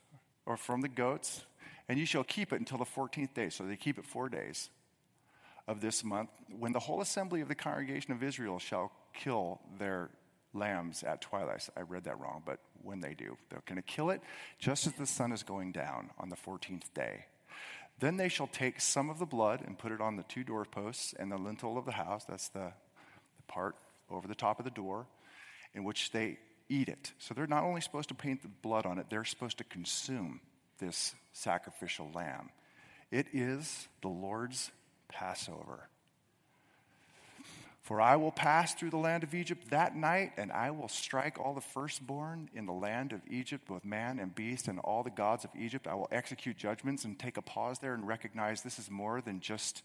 or 0.45 0.59
from 0.59 0.83
the 0.83 0.89
goats, 0.89 1.45
and 1.89 1.99
you 1.99 2.05
shall 2.05 2.25
keep 2.25 2.53
it 2.53 2.57
until 2.57 2.77
the 2.77 2.85
14th 2.85 3.33
day. 3.33 3.49
So 3.49 3.65
they 3.65 3.77
keep 3.77 3.99
it 3.99 4.05
four 4.05 4.29
days 4.29 4.69
of 5.71 5.81
this 5.81 6.03
month, 6.03 6.31
when 6.59 6.73
the 6.73 6.81
whole 6.81 7.01
assembly 7.01 7.41
of 7.41 7.49
the 7.49 7.55
congregation 7.55 8.13
of 8.13 8.25
Israel 8.25 8.59
shall 8.59 8.91
kill 9.15 9.61
their 9.79 10.11
lambs 10.53 11.05
at 11.05 11.21
twilight. 11.21 11.69
I 11.77 11.83
read 11.83 12.05
that 12.05 12.19
wrong, 12.19 12.43
but 12.45 12.59
when 12.83 13.01
they 13.01 13.15
do, 13.15 13.37
they're 13.49 13.63
going 13.67 13.77
to 13.77 13.83
kill 13.83 14.11
it 14.11 14.21
just 14.59 14.89
as 14.89 14.95
the 14.95 15.07
sun 15.07 15.31
is 15.31 15.45
going 15.45 15.71
down 15.71 16.11
on 16.19 16.29
the 16.29 16.35
14th 16.35 16.93
day. 16.93 17.27
Then 18.01 18.17
they 18.17 18.29
shall 18.29 18.49
take 18.49 18.81
some 18.81 19.11
of 19.11 19.21
the 19.21 19.27
blood 19.27 19.63
and 19.65 19.79
put 19.79 19.93
it 19.93 20.01
on 20.01 20.17
the 20.17 20.25
two 20.25 20.43
doorposts 20.43 21.15
and 21.17 21.31
the 21.31 21.39
lintel 21.39 21.79
of 21.79 21.85
the 21.85 21.93
house. 21.93 22.25
That's 22.25 22.49
the, 22.49 22.73
the 23.37 23.43
part 23.47 23.77
over 24.11 24.27
the 24.27 24.35
top 24.35 24.59
of 24.59 24.65
the 24.65 24.73
door 24.73 25.07
in 25.73 25.85
which 25.85 26.11
they 26.11 26.39
eat 26.69 26.89
it. 26.89 27.13
So 27.19 27.33
they're 27.33 27.47
not 27.47 27.63
only 27.63 27.81
supposed 27.81 28.09
to 28.09 28.15
paint 28.17 28.43
the 28.43 28.49
blood 28.49 28.87
on 28.87 28.99
it, 28.99 29.07
they're 29.09 29.25
supposed 29.25 29.59
to 29.59 29.65
consume 29.65 30.41
this 30.79 31.15
sacrificial 31.33 32.11
lamb. 32.13 32.51
It 33.13 33.27
is 33.33 33.87
the 34.03 34.09
Lord's 34.09 34.73
Passover. 35.11 35.89
For 37.83 38.01
I 38.01 38.17
will 38.17 38.31
pass 38.31 38.75
through 38.75 38.91
the 38.91 38.99
land 38.99 39.25
of 39.25 39.35
Egypt 39.35 39.71
that 39.71 39.97
night, 39.97 40.33
and 40.37 40.53
I 40.53 40.71
will 40.71 40.89
strike 40.89 41.41
all 41.41 41.55
the 41.55 41.61
firstborn 41.61 42.49
in 42.55 42.67
the 42.67 42.73
land 42.73 43.13
of 43.13 43.21
Egypt, 43.29 43.67
both 43.67 43.85
man 43.85 44.19
and 44.21 44.35
beast, 44.35 44.69
and 44.69 44.79
all 44.79 45.03
the 45.03 45.11
gods 45.11 45.45
of 45.45 45.51
Egypt. 45.59 45.89
I 45.89 45.95
will 45.95 46.09
execute 46.13 46.57
judgments 46.57 47.05
and 47.05 47.19
take 47.19 47.37
a 47.37 47.43
pause 47.43 47.79
there 47.81 47.95
and 47.95 48.07
recognize 48.07 48.63
this 48.63 48.79
is 48.79 48.91
more 48.91 49.21
than 49.21 49.41
just 49.41 49.83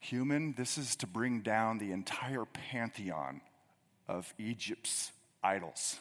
human. 0.00 0.54
This 0.56 0.76
is 0.76 0.96
to 0.96 1.06
bring 1.06 1.40
down 1.40 1.78
the 1.78 1.92
entire 1.92 2.44
pantheon 2.44 3.40
of 4.06 4.34
Egypt's 4.38 5.12
idols. 5.42 5.98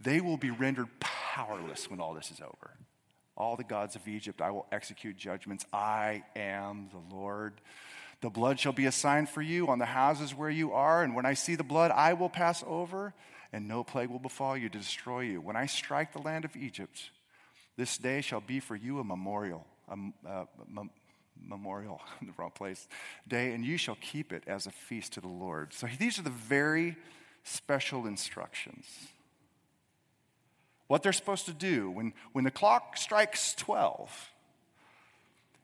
They 0.00 0.20
will 0.20 0.36
be 0.36 0.50
rendered 0.50 0.88
powerless 1.00 1.90
when 1.90 2.00
all 2.00 2.14
this 2.14 2.30
is 2.30 2.40
over. 2.40 2.70
All 3.38 3.54
the 3.54 3.64
gods 3.64 3.94
of 3.94 4.06
Egypt, 4.08 4.42
I 4.42 4.50
will 4.50 4.66
execute 4.72 5.16
judgments. 5.16 5.64
I 5.72 6.24
am 6.34 6.90
the 6.92 7.14
Lord. 7.14 7.54
The 8.20 8.30
blood 8.30 8.58
shall 8.58 8.72
be 8.72 8.86
a 8.86 8.92
sign 8.92 9.26
for 9.26 9.40
you 9.40 9.68
on 9.68 9.78
the 9.78 9.86
houses 9.86 10.34
where 10.34 10.50
you 10.50 10.72
are, 10.72 11.04
and 11.04 11.14
when 11.14 11.24
I 11.24 11.34
see 11.34 11.54
the 11.54 11.62
blood, 11.62 11.92
I 11.92 12.14
will 12.14 12.28
pass 12.28 12.64
over, 12.66 13.14
and 13.52 13.68
no 13.68 13.84
plague 13.84 14.10
will 14.10 14.18
befall 14.18 14.56
you 14.56 14.68
to 14.68 14.78
destroy 14.78 15.20
you. 15.20 15.40
When 15.40 15.54
I 15.54 15.66
strike 15.66 16.12
the 16.12 16.18
land 16.18 16.44
of 16.44 16.56
Egypt, 16.56 17.10
this 17.76 17.96
day 17.96 18.20
shall 18.20 18.40
be 18.40 18.58
for 18.58 18.74
you 18.74 18.98
a 18.98 19.04
memorial, 19.04 19.64
a, 19.88 19.96
a 20.26 20.30
uh, 20.30 20.84
memorial, 21.40 22.00
in 22.20 22.26
the 22.26 22.32
wrong 22.36 22.50
place, 22.50 22.88
day, 23.28 23.52
and 23.52 23.64
you 23.64 23.76
shall 23.76 23.98
keep 24.00 24.32
it 24.32 24.42
as 24.48 24.66
a 24.66 24.72
feast 24.72 25.12
to 25.12 25.20
the 25.20 25.28
Lord. 25.28 25.72
So 25.72 25.86
these 25.96 26.18
are 26.18 26.22
the 26.22 26.30
very 26.30 26.96
special 27.44 28.04
instructions. 28.04 28.84
What 30.88 31.02
they're 31.02 31.12
supposed 31.12 31.46
to 31.46 31.52
do 31.52 31.90
when, 31.90 32.12
when 32.32 32.44
the 32.44 32.50
clock 32.50 32.96
strikes 32.96 33.54
12 33.54 34.32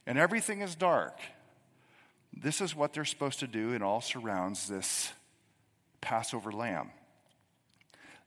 and 0.07 0.19
everything 0.19 0.61
is 0.61 0.75
dark 0.75 1.19
this 2.37 2.61
is 2.61 2.75
what 2.75 2.93
they're 2.93 3.05
supposed 3.05 3.41
to 3.41 3.47
do, 3.47 3.73
and 3.73 3.83
all 3.83 4.01
surrounds 4.01 4.69
this 4.69 5.13
Passover 6.01 6.53
lamb. 6.53 6.91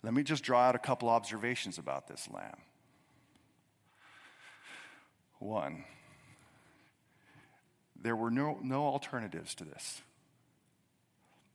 Let 0.03 0.13
me 0.13 0.23
just 0.23 0.43
draw 0.43 0.62
out 0.62 0.75
a 0.75 0.79
couple 0.79 1.10
observations 1.10 1.77
about 1.77 2.07
this 2.07 2.27
lamb. 2.31 2.57
One, 5.39 5.83
there 8.01 8.15
were 8.15 8.31
no, 8.31 8.60
no 8.62 8.86
alternatives 8.86 9.53
to 9.55 9.65
this. 9.65 10.01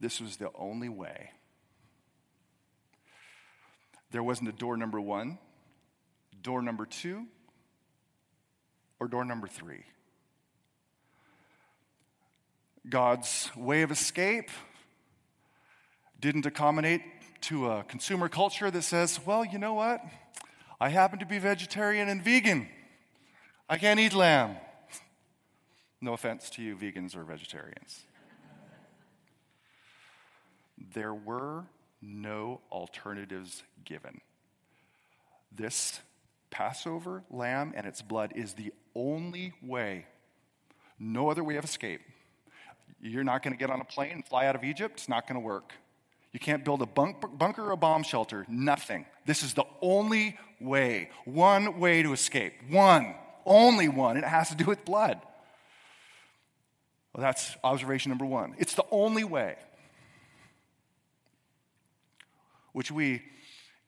This 0.01 0.21
was 0.21 0.37
the 0.37 0.51
only 0.55 0.89
way. 0.89 1.31
There 4.13 4.23
wasn't 4.23 4.51
a 4.51 4.53
door 4.53 4.77
number 4.77 5.01
one, 5.01 5.39
door 6.43 6.61
number 6.61 6.85
two, 6.85 7.25
or 9.01 9.09
door 9.09 9.25
number 9.25 9.49
three. 9.49 9.85
God's 12.89 13.51
way 13.57 13.81
of 13.81 13.91
escape 13.91 14.51
didn't 16.21 16.45
accommodate 16.45 17.01
to 17.43 17.71
a 17.71 17.85
consumer 17.85 18.29
culture 18.29 18.71
that 18.71 18.83
says, 18.83 19.19
well, 19.25 19.47
you 19.47 19.59
know 19.59 19.73
what? 19.73 20.05
I 20.79 20.91
happen 20.91 21.19
to 21.21 21.27
be 21.27 21.39
vegetarian 21.39 22.11
and 22.11 22.23
vegan. 22.23 22.69
I 23.67 23.79
can't 23.79 23.99
eat 23.99 24.13
lamb. 24.13 24.57
No 26.03 26.13
offense 26.13 26.51
to 26.51 26.63
you, 26.63 26.77
vegans 26.77 27.17
or 27.17 27.25
vegetarians. 27.25 28.03
there 30.95 31.15
were 31.15 31.65
no 32.03 32.61
alternatives 32.71 33.63
given. 33.85 34.21
This 35.51 36.01
Passover 36.51 37.23
lamb 37.31 37.73
and 37.75 37.87
its 37.87 38.03
blood 38.03 38.33
is 38.35 38.55
the 38.55 38.73
only 38.95 39.55
way, 39.63 40.05
no 40.99 41.31
other 41.31 41.43
way 41.43 41.57
of 41.57 41.65
escape 41.65 42.03
you're 43.03 43.25
not 43.25 43.43
going 43.43 43.53
to 43.53 43.59
get 43.59 43.69
on 43.69 43.81
a 43.81 43.85
plane 43.85 44.13
and 44.13 44.25
fly 44.25 44.47
out 44.47 44.55
of 44.55 44.63
Egypt. 44.63 44.95
It's 44.95 45.09
not 45.09 45.27
going 45.27 45.35
to 45.35 45.45
work. 45.45 45.73
You 46.33 46.41
can't 46.41 46.65
build 46.65 46.81
a 46.81 46.87
bunk- 46.87 47.37
bunker 47.37 47.63
or 47.63 47.73
a 47.73 47.77
bomb 47.77 48.05
shelter. 48.05 48.47
Nothing. 48.49 49.05
This 49.27 49.43
is 49.43 49.55
the 49.55 49.65
only 49.83 50.39
way, 50.61 51.11
one 51.25 51.79
way 51.79 52.03
to 52.03 52.13
escape. 52.13 52.55
One, 52.71 53.15
only 53.45 53.89
one. 53.89 54.17
It 54.17 54.25
has 54.25 54.49
to 54.49 54.55
do 54.55 54.65
with 54.65 54.85
blood. 54.85 55.21
Well, 57.13 57.23
that's 57.23 57.55
observation 57.63 58.11
number 58.11 58.25
one. 58.25 58.55
It's 58.57 58.75
the 58.75 58.87
only 58.91 59.25
way. 59.25 59.57
Which 62.73 62.91
we 62.91 63.23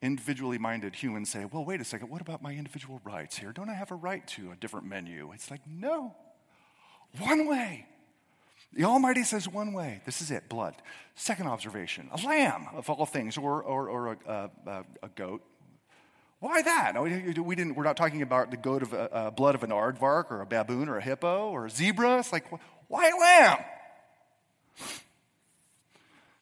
individually 0.03 0.59
minded 0.59 0.95
humans 0.95 1.31
say, 1.31 1.47
well, 1.47 1.65
wait 1.65 1.81
a 1.81 1.85
second, 1.85 2.11
what 2.11 2.21
about 2.21 2.43
my 2.43 2.53
individual 2.53 3.01
rights 3.05 3.39
here? 3.39 3.53
Don't 3.53 3.71
I 3.71 3.75
have 3.75 3.91
a 3.91 3.95
right 3.95 4.27
to 4.29 4.53
a 4.53 4.57
different 4.57 4.87
menu? 4.87 5.33
It's 5.33 5.51
like, 5.51 5.63
no, 5.67 6.15
one 7.19 7.47
way. 7.49 7.87
The 8.75 8.85
Almighty 8.85 9.23
says 9.23 9.49
one 9.49 9.73
way. 9.73 10.03
This 10.05 10.21
is 10.21 10.31
it 10.31 10.49
blood. 10.49 10.75
Second 11.15 11.47
observation 11.47 12.11
a 12.13 12.27
lamb, 12.27 12.67
of 12.75 12.91
all 12.91 13.07
things, 13.07 13.39
or, 13.39 13.63
or, 13.63 13.89
or 13.89 14.13
a, 14.13 14.51
a, 14.67 14.85
a 15.05 15.09
goat. 15.15 15.43
Why 16.41 16.61
that? 16.61 17.01
We 17.01 17.55
didn't, 17.55 17.75
we're 17.75 17.85
not 17.85 17.97
talking 17.97 18.21
about 18.21 18.51
the 18.51 18.59
goat 18.59 18.83
of 18.83 18.93
uh, 18.93 18.97
uh, 18.97 19.31
blood 19.31 19.55
of 19.55 19.63
an 19.63 19.71
aardvark 19.71 20.31
or 20.31 20.43
a 20.43 20.47
baboon 20.47 20.89
or 20.89 20.99
a 20.99 21.03
hippo 21.03 21.49
or 21.49 21.67
a 21.67 21.71
zebra. 21.71 22.19
It's 22.19 22.33
like, 22.33 22.45
why 22.89 23.09
a 23.09 23.17
lamb? 23.17 23.65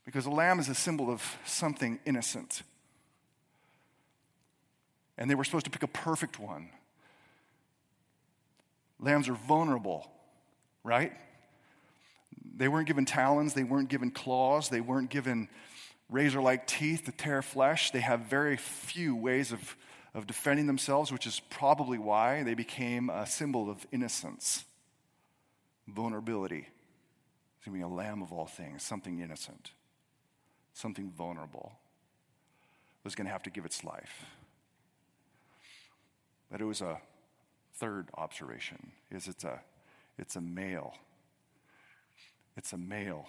Because 0.05 0.27
a 0.27 0.31
lamb 0.31 0.59
is 0.59 0.69
a 0.69 0.75
symbol 0.75 1.11
of 1.11 1.23
something 1.45 2.01
innocent. 2.05 2.63
And 5.17 5.31
they 5.31 5.35
were 5.35 5.45
supposed 5.45 5.67
to 5.67 5.71
pick 5.71 5.83
a 5.83 5.89
perfect 5.89 6.39
one. 6.39 6.69
Lambs 8.99 9.29
are 9.29 9.35
vulnerable, 9.35 10.11
right? 10.85 11.13
They 12.57 12.69
weren't 12.69 12.87
given 12.87 13.05
talons, 13.05 13.55
they 13.55 13.65
weren't 13.65 13.89
given 13.89 14.11
claws, 14.11 14.69
they 14.69 14.81
weren't 14.81 15.11
given 15.11 15.49
razor 16.09 16.41
like 16.41 16.67
teeth 16.67 17.05
to 17.07 17.13
tear 17.13 17.43
flesh. 17.43 17.91
They 17.91 18.01
have 18.01 18.21
very 18.21 18.57
few 18.57 19.17
ways 19.17 19.53
of, 19.53 19.77
of 20.15 20.27
defending 20.27 20.67
themselves, 20.67 21.11
which 21.11 21.27
is 21.27 21.41
probably 21.51 21.99
why 21.99 22.43
they 22.43 22.55
became 22.55 23.11
a 23.11 23.27
symbol 23.27 23.71
of 23.71 23.87
innocence, 23.91 24.65
vulnerability. 25.89 26.69
It's 27.57 27.67
going 27.67 27.81
to 27.81 27.87
be 27.87 27.93
a 27.93 27.95
lamb 27.95 28.23
of 28.23 28.33
all 28.33 28.47
things, 28.47 28.83
something 28.83 29.21
innocent, 29.21 29.71
something 30.75 31.11
vulnerable, 31.11 31.73
was 33.05 33.15
going 33.15 33.27
to 33.27 33.33
have 33.33 33.43
to 33.45 33.51
give 33.51 33.65
its 33.65 33.85
life. 33.85 34.27
But 36.51 36.61
it 36.61 36.65
was 36.65 36.81
a 36.81 37.01
third 37.75 38.09
observation 38.15 38.93
is 39.11 39.27
it's 39.27 39.45
a 39.45 39.61
it's 40.19 40.37
a 40.37 40.41
male 40.41 40.95
it's 42.57 42.73
a 42.73 42.79
male, 42.79 43.27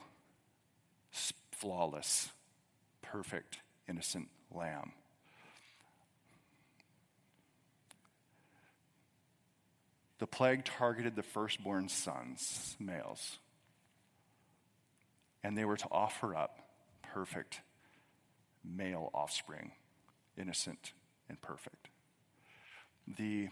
flawless, 1.51 2.29
perfect, 3.01 3.59
innocent 3.87 4.27
lamb. 4.51 4.91
The 10.19 10.27
plague 10.27 10.65
targeted 10.65 11.15
the 11.15 11.23
firstborn 11.23 11.89
sons, 11.89 12.75
males, 12.79 13.39
and 15.43 15.57
they 15.57 15.65
were 15.65 15.77
to 15.77 15.87
offer 15.91 16.35
up 16.35 16.62
perfect 17.13 17.61
male 18.63 19.09
offspring, 19.13 19.71
innocent 20.37 20.93
and 21.29 21.39
perfect. 21.41 21.89
The, 23.17 23.49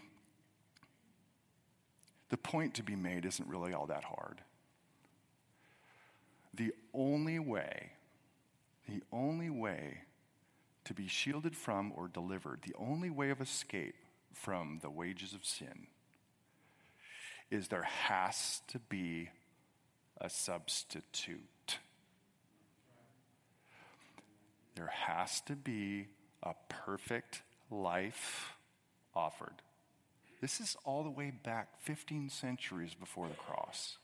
the 2.30 2.38
point 2.38 2.74
to 2.76 2.84
be 2.84 2.96
made 2.96 3.26
isn't 3.26 3.48
really 3.48 3.74
all 3.74 3.88
that 3.88 4.04
hard 4.04 4.42
the 6.54 6.74
only 6.94 7.40
way, 7.40 7.92
the 8.88 9.02
only 9.12 9.50
way 9.50 10.00
to 10.84 10.94
be 10.94 11.08
shielded 11.08 11.56
from 11.56 11.94
or 11.96 12.08
delivered, 12.08 12.62
the 12.64 12.76
only 12.78 13.10
way 13.10 13.30
of 13.30 13.42
escape 13.42 13.96
from 14.34 14.80
the 14.82 14.90
wages 14.90 15.34
of 15.34 15.46
sin 15.46 15.88
is 17.50 17.68
there 17.68 17.84
has 17.84 18.62
to 18.68 18.80
be 18.80 19.30
a 20.20 20.30
substitute. 20.30 21.42
There 24.76 24.88
has 24.88 25.42
to 25.42 25.56
be 25.56 26.08
a 26.44 26.54
perfect 26.70 27.42
life 27.70 28.54
offered. 29.16 29.62
This 30.42 30.60
is 30.60 30.76
all 30.86 31.04
the 31.04 31.10
way 31.10 31.32
back 31.44 31.68
15 31.82 32.30
centuries 32.30 32.96
before 32.96 33.28
the 33.28 33.36
cross. 33.36 33.98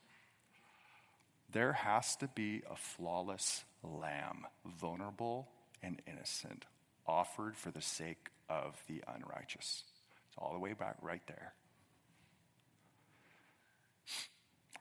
there 1.51 1.73
has 1.73 2.15
to 2.17 2.27
be 2.27 2.61
a 2.69 2.75
flawless 2.75 3.63
lamb, 3.83 4.45
vulnerable 4.65 5.47
and 5.81 6.01
innocent, 6.07 6.65
offered 7.07 7.55
for 7.55 7.71
the 7.71 7.81
sake 7.81 8.29
of 8.49 8.81
the 8.87 9.01
unrighteous. 9.07 9.83
It's 10.27 10.35
all 10.37 10.53
the 10.53 10.59
way 10.59 10.73
back 10.73 10.97
right 11.01 11.21
there. 11.27 11.53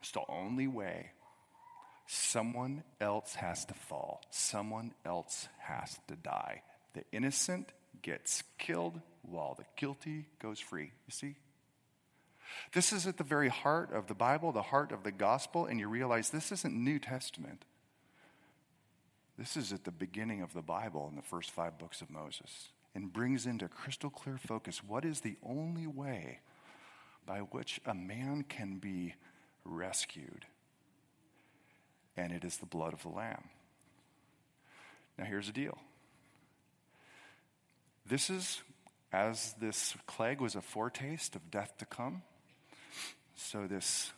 It's 0.01 0.11
the 0.13 0.25
only 0.29 0.67
way 0.67 1.11
someone 2.07 2.85
else 3.01 3.35
has 3.35 3.65
to 3.67 3.75
fall, 3.75 4.23
someone 4.31 4.93
else 5.05 5.49
has 5.59 5.99
to 6.09 6.17
die. 6.17 6.63
The 6.95 7.05
innocent 7.13 7.73
gets 8.03 8.43
killed 8.59 9.01
while 9.23 9.55
the 9.55 9.65
guilty 9.77 10.27
goes 10.41 10.61
free. 10.61 10.93
You 11.07 11.11
see? 11.13 11.35
This 12.73 12.93
is 12.93 13.07
at 13.07 13.17
the 13.17 13.25
very 13.25 13.49
heart 13.49 13.93
of 13.93 14.07
the 14.07 14.15
Bible, 14.15 14.53
the 14.53 14.63
heart 14.63 14.93
of 14.93 15.03
the 15.03 15.13
gospel, 15.13 15.67
and 15.67 15.81
you 15.81 15.89
realize 15.89 16.31
this 16.31 16.53
isn't 16.53 16.75
New 16.75 16.99
Testament. 16.99 17.65
This 19.39 19.57
is 19.57 19.73
at 19.73 19.85
the 19.85 19.91
beginning 19.91 20.43
of 20.43 20.55
the 20.55 20.63
Bible 20.63 21.09
in 21.11 21.17
the 21.17 21.23
first 21.23 21.51
five 21.51 21.79
books 21.79 22.01
of 22.01 22.11
Moses 22.11 22.71
and 22.95 23.13
brings 23.13 23.45
into 23.45 23.69
crystal 23.69 24.09
clear 24.09 24.39
focus 24.39 24.83
what 24.83 25.05
is 25.05 25.21
the 25.21 25.37
only 25.45 25.87
way 25.87 26.41
by 27.27 27.41
which 27.41 27.81
a 27.85 27.93
man 27.93 28.45
can 28.49 28.79
be 28.79 29.15
rescued. 29.65 30.47
And 32.17 32.33
it 32.33 32.45
is 32.45 32.57
the 32.57 32.67
blood 32.67 32.93
of 32.93 33.03
the 33.03 33.11
Lamb. 33.11 33.45
Now, 35.19 35.25
here's 35.25 35.47
the 35.47 35.53
deal 35.53 35.79
this 38.07 38.31
is, 38.31 38.63
as 39.13 39.55
this 39.61 39.97
plague 40.07 40.41
was 40.41 40.55
a 40.55 40.61
foretaste 40.61 41.35
of 41.35 41.51
death 41.51 41.75
to 41.79 41.87
come, 41.87 42.23
so 43.35 43.67
this 43.67 44.13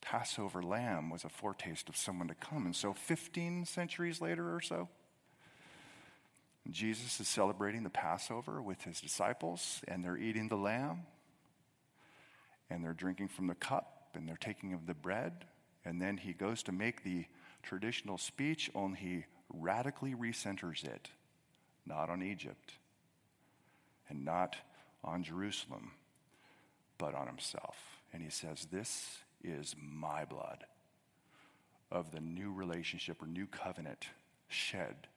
Passover 0.00 0.62
lamb 0.62 1.10
was 1.10 1.24
a 1.24 1.28
foretaste 1.28 1.88
of 1.88 1.96
someone 1.96 2.28
to 2.28 2.34
come. 2.34 2.64
And 2.64 2.74
so, 2.74 2.94
15 2.94 3.66
centuries 3.66 4.20
later 4.20 4.54
or 4.54 4.60
so, 4.60 4.88
Jesus 6.70 7.20
is 7.20 7.28
celebrating 7.28 7.82
the 7.82 7.90
Passover 7.90 8.62
with 8.62 8.82
his 8.82 9.00
disciples, 9.00 9.82
and 9.86 10.04
they're 10.04 10.16
eating 10.16 10.48
the 10.48 10.56
lamb, 10.56 11.02
and 12.70 12.84
they're 12.84 12.94
drinking 12.94 13.28
from 13.28 13.46
the 13.46 13.54
cup, 13.54 14.10
and 14.14 14.28
they're 14.28 14.36
taking 14.36 14.72
of 14.72 14.86
the 14.86 14.94
bread. 14.94 15.44
And 15.88 16.02
then 16.02 16.18
he 16.18 16.34
goes 16.34 16.62
to 16.64 16.72
make 16.72 17.02
the 17.02 17.24
traditional 17.62 18.18
speech, 18.18 18.70
only 18.74 18.98
he 18.98 19.24
radically 19.48 20.14
recenters 20.14 20.84
it, 20.84 21.08
not 21.86 22.10
on 22.10 22.22
Egypt, 22.22 22.74
and 24.10 24.22
not 24.22 24.56
on 25.02 25.22
Jerusalem, 25.22 25.92
but 26.98 27.14
on 27.14 27.26
himself. 27.26 27.78
And 28.12 28.22
he 28.22 28.28
says, 28.28 28.66
This 28.70 29.16
is 29.42 29.74
my 29.80 30.26
blood 30.26 30.64
of 31.90 32.10
the 32.10 32.20
new 32.20 32.52
relationship 32.52 33.22
or 33.22 33.26
new 33.26 33.46
covenant 33.46 34.08
shed 34.46 35.08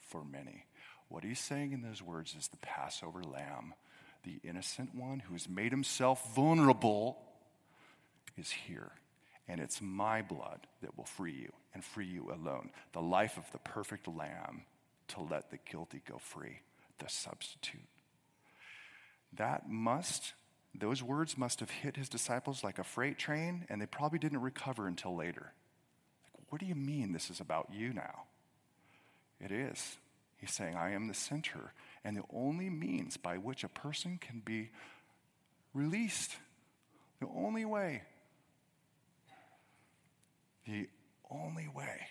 for 0.00 0.24
many. 0.24 0.64
What 1.08 1.24
he's 1.24 1.40
saying 1.40 1.72
in 1.72 1.82
those 1.82 2.00
words 2.00 2.34
is 2.38 2.48
the 2.48 2.56
Passover 2.56 3.22
lamb, 3.22 3.74
the 4.24 4.40
innocent 4.44 4.94
one 4.94 5.20
who 5.20 5.34
has 5.34 5.46
made 5.46 5.72
himself 5.72 6.34
vulnerable, 6.34 7.18
is 8.38 8.50
here. 8.50 8.92
And 9.50 9.60
it's 9.60 9.82
my 9.82 10.22
blood 10.22 10.60
that 10.80 10.96
will 10.96 11.04
free 11.04 11.32
you 11.32 11.52
and 11.74 11.84
free 11.84 12.06
you 12.06 12.30
alone. 12.30 12.70
The 12.92 13.02
life 13.02 13.36
of 13.36 13.50
the 13.50 13.58
perfect 13.58 14.06
lamb 14.06 14.62
to 15.08 15.22
let 15.22 15.50
the 15.50 15.58
guilty 15.68 16.02
go 16.08 16.18
free, 16.18 16.60
the 17.00 17.08
substitute. 17.08 17.80
That 19.32 19.68
must 19.68 20.34
those 20.72 21.02
words 21.02 21.36
must 21.36 21.58
have 21.58 21.70
hit 21.70 21.96
his 21.96 22.08
disciples 22.08 22.62
like 22.62 22.78
a 22.78 22.84
freight 22.84 23.18
train, 23.18 23.66
and 23.68 23.82
they 23.82 23.86
probably 23.86 24.20
didn't 24.20 24.40
recover 24.40 24.86
until 24.86 25.16
later. 25.16 25.52
Like, 26.32 26.44
what 26.48 26.60
do 26.60 26.66
you 26.66 26.76
mean 26.76 27.12
this 27.12 27.28
is 27.28 27.40
about 27.40 27.70
you 27.72 27.92
now? 27.92 28.26
It 29.40 29.50
is. 29.50 29.98
He's 30.36 30.52
saying, 30.52 30.76
I 30.76 30.92
am 30.92 31.08
the 31.08 31.14
center, 31.14 31.72
and 32.04 32.16
the 32.16 32.22
only 32.32 32.70
means 32.70 33.16
by 33.16 33.36
which 33.36 33.64
a 33.64 33.68
person 33.68 34.18
can 34.20 34.42
be 34.44 34.70
released, 35.74 36.36
the 37.18 37.26
only 37.34 37.64
way, 37.64 38.02
the 40.66 40.88
only 41.30 41.68
way 41.68 42.06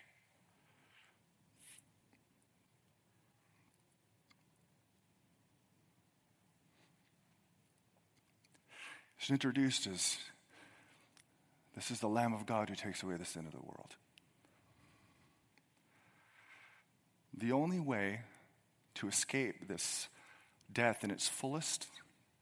It's 9.20 9.30
introduced 9.30 9.86
as 9.86 10.18
this 11.76 11.92
is 11.92 12.00
the 12.00 12.08
Lamb 12.08 12.34
of 12.34 12.46
God 12.46 12.70
who 12.70 12.76
takes 12.76 13.04
away 13.04 13.16
the 13.18 13.26
sin 13.26 13.46
of 13.46 13.52
the 13.52 13.60
world. 13.60 13.96
The 17.38 17.52
only 17.52 17.80
way 17.80 18.22
to 18.96 19.08
escape 19.08 19.68
this 19.68 20.08
death 20.72 21.04
in 21.04 21.12
its 21.12 21.28
fullest, 21.28 21.88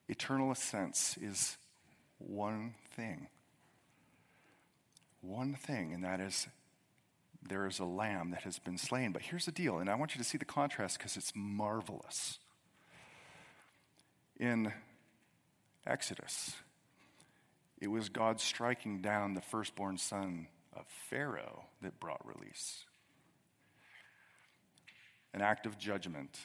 eternal 0.07 0.53
sense 0.55 1.17
is 1.19 1.57
one 2.19 2.75
thing. 2.95 3.27
One 5.27 5.55
thing, 5.55 5.93
and 5.93 6.05
that 6.05 6.21
is 6.21 6.47
there 7.45 7.67
is 7.67 7.79
a 7.79 7.85
lamb 7.85 8.31
that 8.31 8.43
has 8.43 8.59
been 8.59 8.77
slain. 8.77 9.11
But 9.11 9.23
here's 9.23 9.45
the 9.45 9.51
deal, 9.51 9.79
and 9.79 9.89
I 9.89 9.95
want 9.95 10.15
you 10.15 10.19
to 10.19 10.23
see 10.23 10.37
the 10.37 10.45
contrast 10.45 10.97
because 10.97 11.17
it's 11.17 11.33
marvelous. 11.35 12.39
In 14.39 14.71
Exodus, 15.85 16.55
it 17.81 17.87
was 17.87 18.07
God 18.07 18.39
striking 18.39 19.01
down 19.01 19.33
the 19.33 19.41
firstborn 19.41 19.97
son 19.97 20.47
of 20.73 20.85
Pharaoh 21.09 21.65
that 21.81 21.99
brought 21.99 22.25
release. 22.25 22.85
An 25.33 25.41
act 25.41 25.65
of 25.65 25.77
judgment 25.77 26.39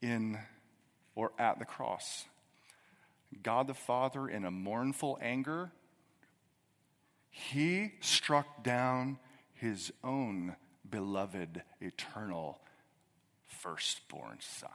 in 0.00 0.38
or 1.14 1.32
at 1.38 1.58
the 1.58 1.66
cross. 1.66 2.24
God 3.42 3.66
the 3.66 3.74
Father, 3.74 4.28
in 4.28 4.46
a 4.46 4.50
mournful 4.50 5.18
anger, 5.20 5.72
he 7.32 7.94
struck 8.00 8.62
down 8.62 9.18
his 9.54 9.92
own 10.04 10.54
beloved, 10.88 11.62
eternal 11.80 12.60
firstborn 13.48 14.38
son. 14.40 14.70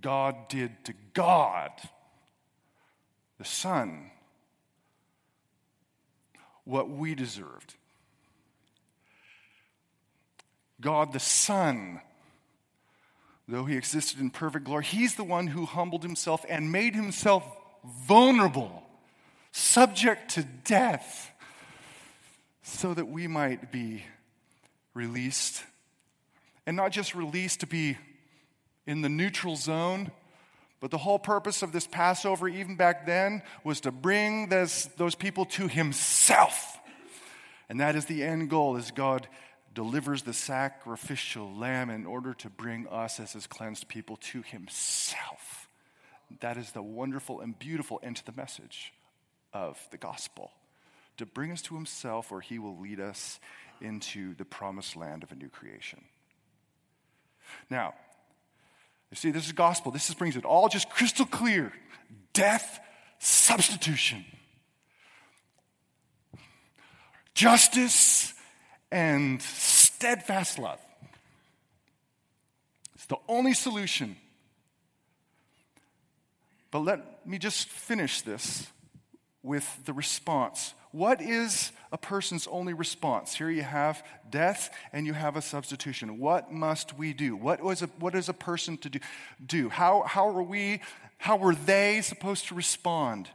God 0.00 0.48
did 0.48 0.84
to 0.84 0.94
God 1.12 1.70
the 3.38 3.44
Son, 3.44 4.10
what 6.64 6.88
we 6.88 7.14
deserved. 7.14 7.74
God 10.80 11.12
the 11.12 11.20
Son, 11.20 12.00
though 13.48 13.64
he 13.64 13.76
existed 13.76 14.20
in 14.20 14.30
perfect 14.30 14.64
glory, 14.64 14.84
he's 14.84 15.16
the 15.16 15.24
one 15.24 15.48
who 15.48 15.66
humbled 15.66 16.04
himself 16.04 16.44
and 16.48 16.70
made 16.70 16.94
himself 16.94 17.44
vulnerable, 18.06 18.81
subject 19.52 20.32
to 20.32 20.44
death, 20.64 21.30
so 22.62 22.94
that 22.94 23.06
we 23.06 23.26
might 23.26 23.70
be 23.70 24.02
released. 24.94 25.62
And 26.66 26.76
not 26.76 26.92
just 26.92 27.14
released 27.14 27.60
to 27.60 27.66
be 27.66 27.98
in 28.86 29.02
the 29.02 29.08
neutral 29.08 29.56
zone, 29.56 30.10
but 30.80 30.90
the 30.90 30.98
whole 30.98 31.18
purpose 31.18 31.62
of 31.62 31.72
this 31.72 31.86
Passover, 31.86 32.48
even 32.48 32.76
back 32.76 33.06
then, 33.06 33.42
was 33.62 33.80
to 33.82 33.92
bring 33.92 34.48
this, 34.48 34.86
those 34.96 35.14
people 35.14 35.44
to 35.46 35.68
Himself. 35.68 36.78
And 37.68 37.80
that 37.80 37.94
is 37.94 38.06
the 38.06 38.22
end 38.22 38.50
goal, 38.50 38.76
as 38.76 38.90
God 38.90 39.28
delivers 39.74 40.22
the 40.22 40.32
sacrificial 40.32 41.54
lamb 41.54 41.88
in 41.88 42.04
order 42.04 42.34
to 42.34 42.50
bring 42.50 42.86
us 42.88 43.20
as 43.20 43.32
His 43.32 43.46
cleansed 43.46 43.88
people 43.88 44.16
to 44.16 44.42
Himself. 44.42 45.68
That 46.40 46.56
is 46.56 46.72
the 46.72 46.82
wonderful 46.82 47.40
and 47.40 47.58
beautiful 47.58 48.00
end 48.02 48.16
to 48.16 48.26
the 48.26 48.32
message 48.32 48.92
of 49.52 49.78
the 49.90 49.98
gospel. 49.98 50.50
To 51.18 51.26
bring 51.26 51.52
us 51.52 51.62
to 51.62 51.74
Himself, 51.74 52.30
where 52.30 52.40
He 52.40 52.58
will 52.58 52.78
lead 52.78 53.00
us 53.00 53.38
into 53.80 54.34
the 54.34 54.44
promised 54.44 54.96
land 54.96 55.22
of 55.22 55.32
a 55.32 55.34
new 55.34 55.48
creation. 55.48 56.02
Now, 57.68 57.94
you 59.10 59.16
see, 59.16 59.30
this 59.30 59.46
is 59.46 59.52
gospel. 59.52 59.92
This 59.92 60.12
brings 60.14 60.36
it 60.36 60.44
all 60.44 60.68
just 60.68 60.88
crystal 60.88 61.26
clear 61.26 61.72
death, 62.32 62.80
substitution, 63.18 64.24
justice, 67.34 68.32
and 68.90 69.42
steadfast 69.42 70.58
love. 70.58 70.80
It's 72.94 73.06
the 73.06 73.16
only 73.28 73.52
solution. 73.54 74.16
But 76.70 76.80
let 76.80 77.26
me 77.26 77.38
just 77.38 77.68
finish 77.68 78.22
this 78.22 78.66
with 79.42 79.84
the 79.84 79.92
response. 79.92 80.74
What 80.92 81.22
is 81.22 81.72
a 81.90 81.98
person's 81.98 82.46
only 82.46 82.74
response? 82.74 83.34
Here 83.34 83.48
you 83.48 83.62
have 83.62 84.04
death 84.28 84.70
and 84.92 85.06
you 85.06 85.14
have 85.14 85.36
a 85.36 85.42
substitution. 85.42 86.18
What 86.18 86.52
must 86.52 86.96
we 86.98 87.14
do? 87.14 87.34
What, 87.34 87.62
was 87.62 87.82
a, 87.82 87.86
what 87.98 88.14
is 88.14 88.28
a 88.28 88.34
person 88.34 88.76
to 88.78 88.90
do? 88.90 88.98
do? 89.44 89.68
How, 89.70 90.02
how 90.06 90.28
are 90.28 90.42
we, 90.42 90.82
how 91.16 91.36
were 91.36 91.54
they 91.54 92.02
supposed 92.02 92.48
to 92.48 92.54
respond? 92.54 93.30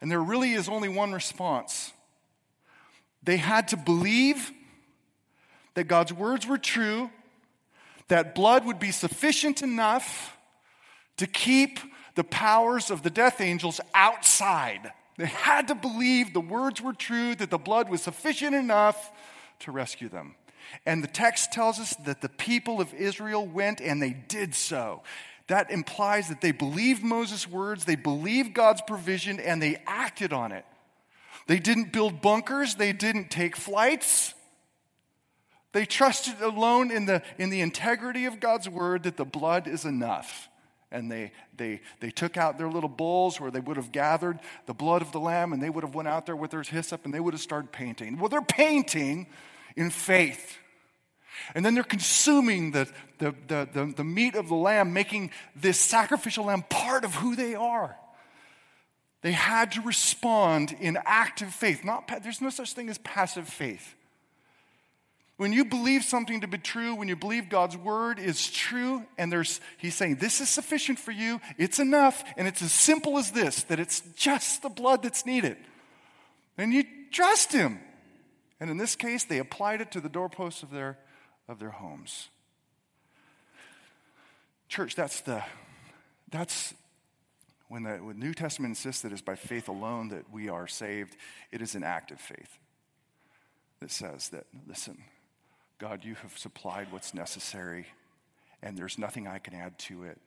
And 0.00 0.10
there 0.10 0.22
really 0.22 0.52
is 0.52 0.68
only 0.68 0.88
one 0.88 1.12
response. 1.12 1.92
They 3.22 3.36
had 3.36 3.68
to 3.68 3.76
believe 3.76 4.50
that 5.74 5.84
God's 5.84 6.12
words 6.12 6.46
were 6.46 6.58
true, 6.58 7.10
that 8.08 8.34
blood 8.34 8.64
would 8.64 8.78
be 8.78 8.90
sufficient 8.90 9.62
enough 9.62 10.36
to 11.18 11.26
keep 11.26 11.78
the 12.14 12.24
powers 12.24 12.90
of 12.90 13.02
the 13.02 13.10
death 13.10 13.40
angels 13.40 13.80
outside. 13.94 14.92
They 15.16 15.26
had 15.26 15.68
to 15.68 15.74
believe 15.74 16.32
the 16.32 16.40
words 16.40 16.80
were 16.80 16.92
true, 16.92 17.34
that 17.34 17.50
the 17.50 17.58
blood 17.58 17.88
was 17.88 18.02
sufficient 18.02 18.54
enough 18.54 19.12
to 19.60 19.72
rescue 19.72 20.08
them. 20.08 20.34
And 20.86 21.02
the 21.02 21.08
text 21.08 21.52
tells 21.52 21.78
us 21.78 21.94
that 22.04 22.20
the 22.20 22.28
people 22.28 22.80
of 22.80 22.94
Israel 22.94 23.46
went 23.46 23.80
and 23.80 24.00
they 24.00 24.12
did 24.28 24.54
so. 24.54 25.02
That 25.48 25.70
implies 25.70 26.28
that 26.28 26.40
they 26.40 26.52
believed 26.52 27.02
Moses' 27.02 27.48
words, 27.48 27.84
they 27.84 27.96
believed 27.96 28.54
God's 28.54 28.82
provision, 28.86 29.40
and 29.40 29.60
they 29.60 29.82
acted 29.86 30.32
on 30.32 30.52
it. 30.52 30.64
They 31.48 31.58
didn't 31.58 31.92
build 31.92 32.22
bunkers, 32.22 32.76
they 32.76 32.92
didn't 32.92 33.30
take 33.30 33.56
flights. 33.56 34.34
They 35.72 35.86
trusted 35.86 36.40
alone 36.40 36.90
in 36.90 37.06
the, 37.06 37.22
in 37.38 37.50
the 37.50 37.60
integrity 37.60 38.24
of 38.26 38.40
God's 38.40 38.68
word 38.68 39.04
that 39.04 39.16
the 39.16 39.24
blood 39.24 39.68
is 39.68 39.84
enough. 39.84 40.48
And 40.92 41.10
they, 41.10 41.32
they, 41.56 41.80
they 42.00 42.10
took 42.10 42.36
out 42.36 42.58
their 42.58 42.68
little 42.68 42.88
bowls 42.88 43.40
where 43.40 43.50
they 43.50 43.60
would 43.60 43.76
have 43.76 43.92
gathered 43.92 44.40
the 44.66 44.74
blood 44.74 45.02
of 45.02 45.12
the 45.12 45.20
lamb 45.20 45.52
and 45.52 45.62
they 45.62 45.70
would 45.70 45.84
have 45.84 45.94
went 45.94 46.08
out 46.08 46.26
there 46.26 46.34
with 46.34 46.50
their 46.50 46.62
hyssop 46.62 47.04
and 47.04 47.14
they 47.14 47.20
would 47.20 47.34
have 47.34 47.40
started 47.40 47.70
painting. 47.70 48.18
Well, 48.18 48.28
they're 48.28 48.42
painting 48.42 49.28
in 49.76 49.90
faith. 49.90 50.58
And 51.54 51.64
then 51.64 51.74
they're 51.74 51.84
consuming 51.84 52.72
the, 52.72 52.88
the, 53.18 53.34
the, 53.46 53.68
the, 53.72 53.94
the 53.98 54.04
meat 54.04 54.34
of 54.34 54.48
the 54.48 54.54
lamb, 54.54 54.92
making 54.92 55.30
this 55.54 55.78
sacrificial 55.78 56.46
lamb 56.46 56.64
part 56.68 57.04
of 57.04 57.14
who 57.14 57.36
they 57.36 57.54
are. 57.54 57.96
They 59.22 59.32
had 59.32 59.72
to 59.72 59.82
respond 59.82 60.74
in 60.80 60.98
active 61.04 61.52
faith. 61.52 61.84
Not, 61.84 62.10
there's 62.22 62.40
no 62.40 62.50
such 62.50 62.72
thing 62.72 62.88
as 62.88 62.98
passive 62.98 63.48
faith. 63.48 63.94
When 65.40 65.54
you 65.54 65.64
believe 65.64 66.04
something 66.04 66.42
to 66.42 66.46
be 66.46 66.58
true, 66.58 66.94
when 66.94 67.08
you 67.08 67.16
believe 67.16 67.48
God's 67.48 67.74
word 67.74 68.18
is 68.18 68.50
true, 68.50 69.06
and 69.16 69.32
there's, 69.32 69.62
he's 69.78 69.94
saying, 69.94 70.16
this 70.16 70.38
is 70.42 70.50
sufficient 70.50 70.98
for 70.98 71.12
you, 71.12 71.40
it's 71.56 71.78
enough, 71.78 72.22
and 72.36 72.46
it's 72.46 72.60
as 72.60 72.72
simple 72.72 73.16
as 73.16 73.30
this 73.30 73.62
that 73.62 73.80
it's 73.80 74.02
just 74.14 74.60
the 74.60 74.68
blood 74.68 75.02
that's 75.02 75.24
needed. 75.24 75.56
And 76.58 76.74
you 76.74 76.84
trust 77.10 77.52
him. 77.52 77.80
And 78.60 78.68
in 78.68 78.76
this 78.76 78.94
case, 78.94 79.24
they 79.24 79.38
applied 79.38 79.80
it 79.80 79.90
to 79.92 80.00
the 80.02 80.10
doorposts 80.10 80.62
of 80.62 80.72
their, 80.72 80.98
of 81.48 81.58
their 81.58 81.70
homes. 81.70 82.28
Church, 84.68 84.94
that's 84.94 85.22
the, 85.22 85.42
that's 86.30 86.74
when 87.68 87.84
the, 87.84 87.92
when 87.92 88.18
New 88.18 88.34
Testament 88.34 88.72
insists 88.72 89.00
that 89.00 89.10
it's 89.10 89.22
by 89.22 89.36
faith 89.36 89.68
alone 89.68 90.10
that 90.10 90.30
we 90.30 90.50
are 90.50 90.66
saved, 90.66 91.16
it 91.50 91.62
is 91.62 91.74
an 91.74 91.82
act 91.82 92.10
of 92.10 92.20
faith 92.20 92.58
that 93.80 93.90
says 93.90 94.28
that, 94.28 94.44
listen, 94.68 95.02
God, 95.80 96.04
you 96.04 96.14
have 96.16 96.36
supplied 96.36 96.92
what's 96.92 97.14
necessary, 97.14 97.86
and 98.62 98.76
there's 98.76 98.98
nothing 98.98 99.26
I 99.26 99.38
can 99.38 99.54
add 99.54 99.78
to 99.78 100.04
it. 100.04 100.18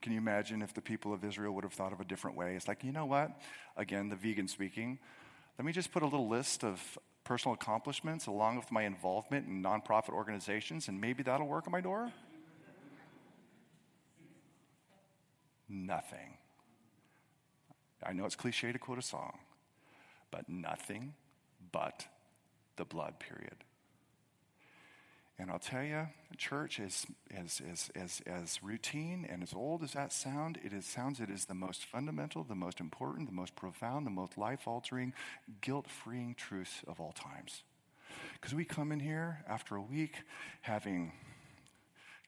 Can 0.00 0.12
you 0.12 0.18
imagine 0.18 0.62
if 0.62 0.72
the 0.72 0.80
people 0.80 1.12
of 1.12 1.24
Israel 1.24 1.52
would 1.54 1.64
have 1.64 1.72
thought 1.72 1.92
of 1.92 2.00
a 2.00 2.04
different 2.04 2.36
way? 2.36 2.54
It's 2.54 2.68
like, 2.68 2.84
you 2.84 2.92
know 2.92 3.04
what? 3.04 3.32
Again, 3.76 4.08
the 4.08 4.14
vegan 4.14 4.46
speaking. 4.46 5.00
Let 5.58 5.64
me 5.64 5.72
just 5.72 5.90
put 5.90 6.02
a 6.02 6.06
little 6.06 6.28
list 6.28 6.62
of 6.62 6.96
personal 7.24 7.54
accomplishments 7.54 8.28
along 8.28 8.54
with 8.56 8.70
my 8.70 8.84
involvement 8.84 9.48
in 9.48 9.64
nonprofit 9.64 10.10
organizations, 10.10 10.86
and 10.86 11.00
maybe 11.00 11.24
that'll 11.24 11.48
work 11.48 11.64
at 11.66 11.72
my 11.72 11.80
door? 11.80 12.12
Nothing. 15.68 16.38
I 18.00 18.12
know 18.12 18.26
it's 18.26 18.36
cliche 18.36 18.70
to 18.70 18.78
quote 18.78 18.98
a 18.98 19.02
song, 19.02 19.38
but 20.30 20.48
nothing 20.48 21.14
but 21.72 22.06
the 22.76 22.84
blood, 22.84 23.18
period. 23.18 23.56
And 25.38 25.50
I'll 25.50 25.58
tell 25.58 25.82
you, 25.82 26.06
church, 26.36 26.78
as, 26.78 27.06
as, 27.36 27.60
as, 27.68 27.90
as, 27.96 28.22
as 28.24 28.62
routine 28.62 29.26
and 29.28 29.42
as 29.42 29.52
old 29.52 29.82
as 29.82 29.92
that 29.92 30.12
sound, 30.12 30.60
it 30.64 30.72
is, 30.72 30.86
sounds 30.86 31.18
it 31.18 31.28
is 31.28 31.46
the 31.46 31.54
most 31.54 31.84
fundamental, 31.84 32.44
the 32.44 32.54
most 32.54 32.78
important, 32.78 33.28
the 33.28 33.34
most 33.34 33.56
profound, 33.56 34.06
the 34.06 34.10
most 34.10 34.38
life 34.38 34.68
altering, 34.68 35.12
guilt 35.60 35.90
freeing 35.90 36.34
truths 36.36 36.82
of 36.86 37.00
all 37.00 37.12
times. 37.12 37.64
Because 38.34 38.54
we 38.54 38.64
come 38.64 38.92
in 38.92 39.00
here 39.00 39.44
after 39.48 39.74
a 39.74 39.82
week 39.82 40.14
having 40.62 41.12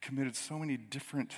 committed 0.01 0.35
so 0.35 0.59
many 0.59 0.77
different 0.77 1.35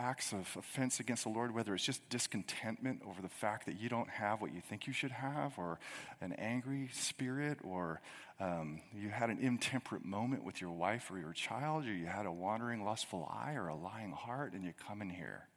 acts 0.00 0.32
of 0.32 0.56
offense 0.56 0.98
against 0.98 1.24
the 1.24 1.28
Lord, 1.28 1.54
whether 1.54 1.74
it's 1.74 1.84
just 1.84 2.08
discontentment 2.08 3.02
over 3.06 3.20
the 3.20 3.28
fact 3.28 3.66
that 3.66 3.78
you 3.78 3.88
don't 3.88 4.08
have 4.08 4.40
what 4.40 4.54
you 4.54 4.60
think 4.60 4.86
you 4.86 4.92
should 4.92 5.10
have, 5.10 5.58
or 5.58 5.78
an 6.20 6.32
angry 6.32 6.88
spirit, 6.92 7.58
or 7.62 8.00
um, 8.40 8.80
you 8.94 9.10
had 9.10 9.28
an 9.28 9.38
intemperate 9.38 10.04
moment 10.04 10.42
with 10.42 10.60
your 10.60 10.70
wife 10.70 11.10
or 11.10 11.18
your 11.18 11.32
child, 11.34 11.84
or 11.84 11.92
you 11.92 12.06
had 12.06 12.24
a 12.24 12.32
wandering, 12.32 12.84
lustful 12.84 13.30
eye 13.30 13.52
or 13.54 13.68
a 13.68 13.76
lying 13.76 14.12
heart, 14.12 14.54
and 14.54 14.64
you 14.64 14.72
come 14.88 15.02
in 15.02 15.10
here. 15.10 15.49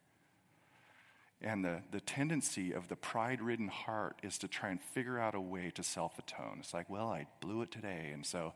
And 1.43 1.65
the, 1.65 1.81
the 1.91 1.99
tendency 1.99 2.71
of 2.71 2.87
the 2.87 2.95
pride 2.95 3.41
ridden 3.41 3.67
heart 3.67 4.15
is 4.23 4.37
to 4.39 4.47
try 4.47 4.69
and 4.69 4.81
figure 4.81 5.19
out 5.19 5.35
a 5.35 5.41
way 5.41 5.71
to 5.75 5.83
self 5.83 6.17
atone. 6.17 6.57
It's 6.59 6.73
like, 6.73 6.89
well, 6.89 7.09
I 7.09 7.27
blew 7.41 7.61
it 7.61 7.71
today. 7.71 8.11
And 8.13 8.25
so 8.25 8.53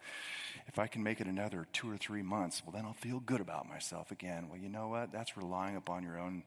if 0.68 0.80
I 0.80 0.88
can 0.88 1.04
make 1.04 1.20
it 1.20 1.28
another 1.28 1.68
two 1.74 1.92
or 1.92 1.98
three 1.98 2.22
months, 2.22 2.64
well, 2.66 2.72
then 2.72 2.86
I'll 2.86 2.94
feel 2.94 3.20
good 3.20 3.42
about 3.42 3.68
myself 3.68 4.10
again. 4.12 4.48
Well, 4.50 4.58
you 4.58 4.70
know 4.70 4.88
what? 4.88 5.12
That's 5.12 5.36
relying 5.36 5.76
upon 5.76 6.04
your 6.04 6.18
own 6.18 6.44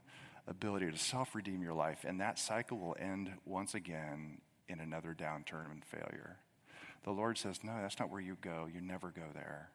ability 0.48 0.90
to 0.90 0.96
self 0.96 1.34
redeem 1.34 1.62
your 1.62 1.74
life. 1.74 2.06
And 2.08 2.20
that 2.20 2.38
cycle 2.38 2.78
will 2.78 2.96
end 2.98 3.30
once 3.44 3.74
again 3.74 4.38
in 4.66 4.80
another 4.80 5.14
downturn 5.18 5.70
and 5.70 5.84
failure. 5.84 6.38
The 7.04 7.10
Lord 7.10 7.36
says, 7.36 7.60
no, 7.62 7.72
that's 7.82 7.98
not 7.98 8.10
where 8.10 8.20
you 8.20 8.38
go. 8.40 8.66
You 8.72 8.80
never 8.80 9.08
go 9.08 9.24
there. 9.34 9.70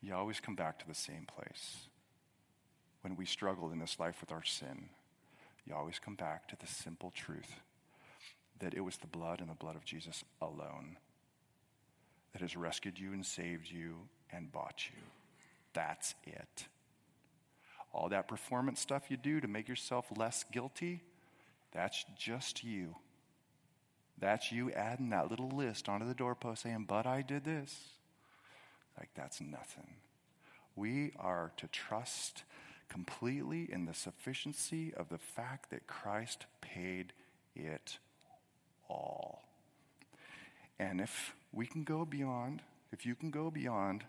You 0.00 0.14
always 0.14 0.40
come 0.40 0.56
back 0.56 0.78
to 0.80 0.88
the 0.88 0.94
same 0.94 1.26
place. 1.26 1.88
When 3.02 3.14
we 3.16 3.24
struggle 3.24 3.70
in 3.70 3.78
this 3.78 3.98
life 4.00 4.16
with 4.20 4.32
our 4.32 4.44
sin, 4.44 4.88
you 5.68 5.74
always 5.74 5.98
come 5.98 6.14
back 6.14 6.48
to 6.48 6.56
the 6.56 6.66
simple 6.66 7.10
truth 7.14 7.60
that 8.60 8.74
it 8.74 8.80
was 8.80 8.96
the 8.96 9.06
blood 9.06 9.40
and 9.40 9.50
the 9.50 9.54
blood 9.54 9.76
of 9.76 9.84
Jesus 9.84 10.24
alone 10.40 10.96
that 12.32 12.42
has 12.42 12.56
rescued 12.56 12.98
you 12.98 13.12
and 13.12 13.24
saved 13.24 13.70
you 13.70 13.96
and 14.32 14.50
bought 14.50 14.84
you. 14.90 15.02
That's 15.74 16.14
it. 16.24 16.66
All 17.92 18.08
that 18.08 18.28
performance 18.28 18.80
stuff 18.80 19.10
you 19.10 19.16
do 19.16 19.40
to 19.40 19.48
make 19.48 19.68
yourself 19.68 20.06
less 20.16 20.44
guilty, 20.50 21.02
that's 21.72 22.04
just 22.18 22.64
you. 22.64 22.96
That's 24.20 24.50
you 24.50 24.70
adding 24.72 25.10
that 25.10 25.30
little 25.30 25.50
list 25.50 25.88
onto 25.88 26.06
the 26.06 26.14
doorpost 26.14 26.62
saying, 26.62 26.86
But 26.88 27.06
I 27.06 27.22
did 27.22 27.44
this. 27.44 27.76
Like, 28.98 29.10
that's 29.14 29.40
nothing. 29.40 29.94
We 30.74 31.12
are 31.18 31.52
to 31.56 31.68
trust 31.68 32.42
completely 32.88 33.68
in 33.70 33.84
the 33.84 33.94
sufficiency 33.94 34.92
of 34.94 35.08
the 35.08 35.18
fact 35.18 35.70
that 35.70 35.86
Christ 35.86 36.46
paid 36.60 37.12
it 37.54 37.98
all. 38.88 39.42
And 40.78 41.00
if 41.00 41.34
we 41.52 41.66
can 41.66 41.84
go 41.84 42.04
beyond, 42.04 42.62
if 42.92 43.04
you 43.04 43.14
can 43.14 43.30
go 43.30 43.50
beyond 43.50 44.04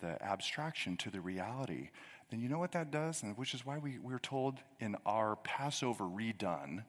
the 0.00 0.22
abstraction 0.22 0.96
to 0.98 1.10
the 1.10 1.20
reality, 1.20 1.90
then 2.30 2.40
you 2.40 2.48
know 2.48 2.58
what 2.58 2.72
that 2.72 2.90
does? 2.90 3.22
And 3.22 3.36
which 3.36 3.54
is 3.54 3.64
why 3.64 3.78
we, 3.78 3.98
we're 3.98 4.18
told 4.18 4.58
in 4.80 4.96
our 5.04 5.36
Passover 5.36 6.04
redone, 6.04 6.84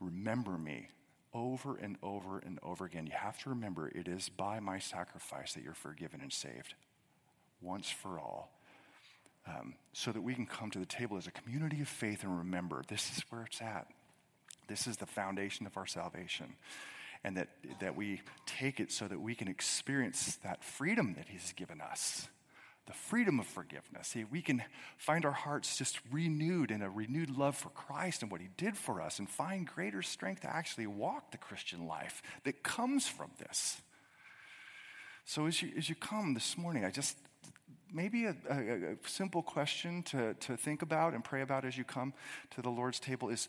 remember 0.00 0.58
me 0.58 0.88
over 1.32 1.76
and 1.76 1.96
over 2.02 2.38
and 2.38 2.58
over 2.62 2.84
again. 2.84 3.06
You 3.06 3.12
have 3.16 3.38
to 3.42 3.50
remember 3.50 3.88
it 3.88 4.08
is 4.08 4.28
by 4.28 4.60
my 4.60 4.78
sacrifice 4.78 5.52
that 5.54 5.62
you're 5.62 5.74
forgiven 5.74 6.20
and 6.20 6.32
saved 6.32 6.74
once 7.60 7.90
for 7.90 8.18
all 8.18 8.50
um, 9.46 9.74
so 9.92 10.12
that 10.12 10.20
we 10.20 10.34
can 10.34 10.46
come 10.46 10.70
to 10.70 10.78
the 10.78 10.86
table 10.86 11.16
as 11.16 11.26
a 11.26 11.30
community 11.30 11.80
of 11.80 11.88
faith 11.88 12.22
and 12.22 12.38
remember 12.38 12.82
this 12.88 13.16
is 13.16 13.24
where 13.30 13.44
it's 13.44 13.60
at. 13.60 13.86
This 14.68 14.86
is 14.86 14.96
the 14.98 15.06
foundation 15.06 15.66
of 15.66 15.76
our 15.76 15.86
salvation. 15.86 16.54
And 17.24 17.36
that, 17.36 17.48
that 17.80 17.96
we 17.96 18.22
take 18.46 18.80
it 18.80 18.90
so 18.90 19.06
that 19.06 19.20
we 19.20 19.34
can 19.34 19.48
experience 19.48 20.36
that 20.42 20.64
freedom 20.64 21.14
that 21.14 21.26
He's 21.28 21.52
given 21.52 21.80
us 21.80 22.28
the 22.90 22.96
freedom 22.96 23.38
of 23.38 23.46
forgiveness. 23.46 24.08
See, 24.08 24.24
we 24.24 24.42
can 24.42 24.64
find 24.98 25.24
our 25.24 25.30
hearts 25.30 25.76
just 25.76 26.00
renewed 26.10 26.72
in 26.72 26.82
a 26.82 26.90
renewed 26.90 27.30
love 27.30 27.56
for 27.56 27.68
Christ 27.68 28.22
and 28.22 28.32
what 28.32 28.40
He 28.40 28.48
did 28.56 28.76
for 28.76 29.00
us 29.00 29.20
and 29.20 29.30
find 29.30 29.64
greater 29.64 30.02
strength 30.02 30.42
to 30.42 30.52
actually 30.52 30.88
walk 30.88 31.30
the 31.30 31.38
Christian 31.38 31.86
life 31.86 32.20
that 32.44 32.64
comes 32.64 33.06
from 33.06 33.30
this. 33.38 33.80
So 35.24 35.46
as 35.46 35.62
you, 35.62 35.70
as 35.76 35.88
you 35.88 35.94
come 35.94 36.34
this 36.34 36.58
morning, 36.58 36.84
I 36.84 36.90
just 36.90 37.16
maybe 37.92 38.26
a, 38.26 38.36
a, 38.48 38.54
a, 38.54 38.96
simple 39.06 39.42
question 39.42 40.02
to, 40.04 40.34
to 40.34 40.56
think 40.56 40.82
about 40.82 41.14
and 41.14 41.24
pray 41.24 41.42
about 41.42 41.64
as 41.64 41.76
you 41.76 41.84
come 41.84 42.12
to 42.50 42.62
the 42.62 42.70
Lord's 42.70 43.00
table 43.00 43.28
is 43.28 43.48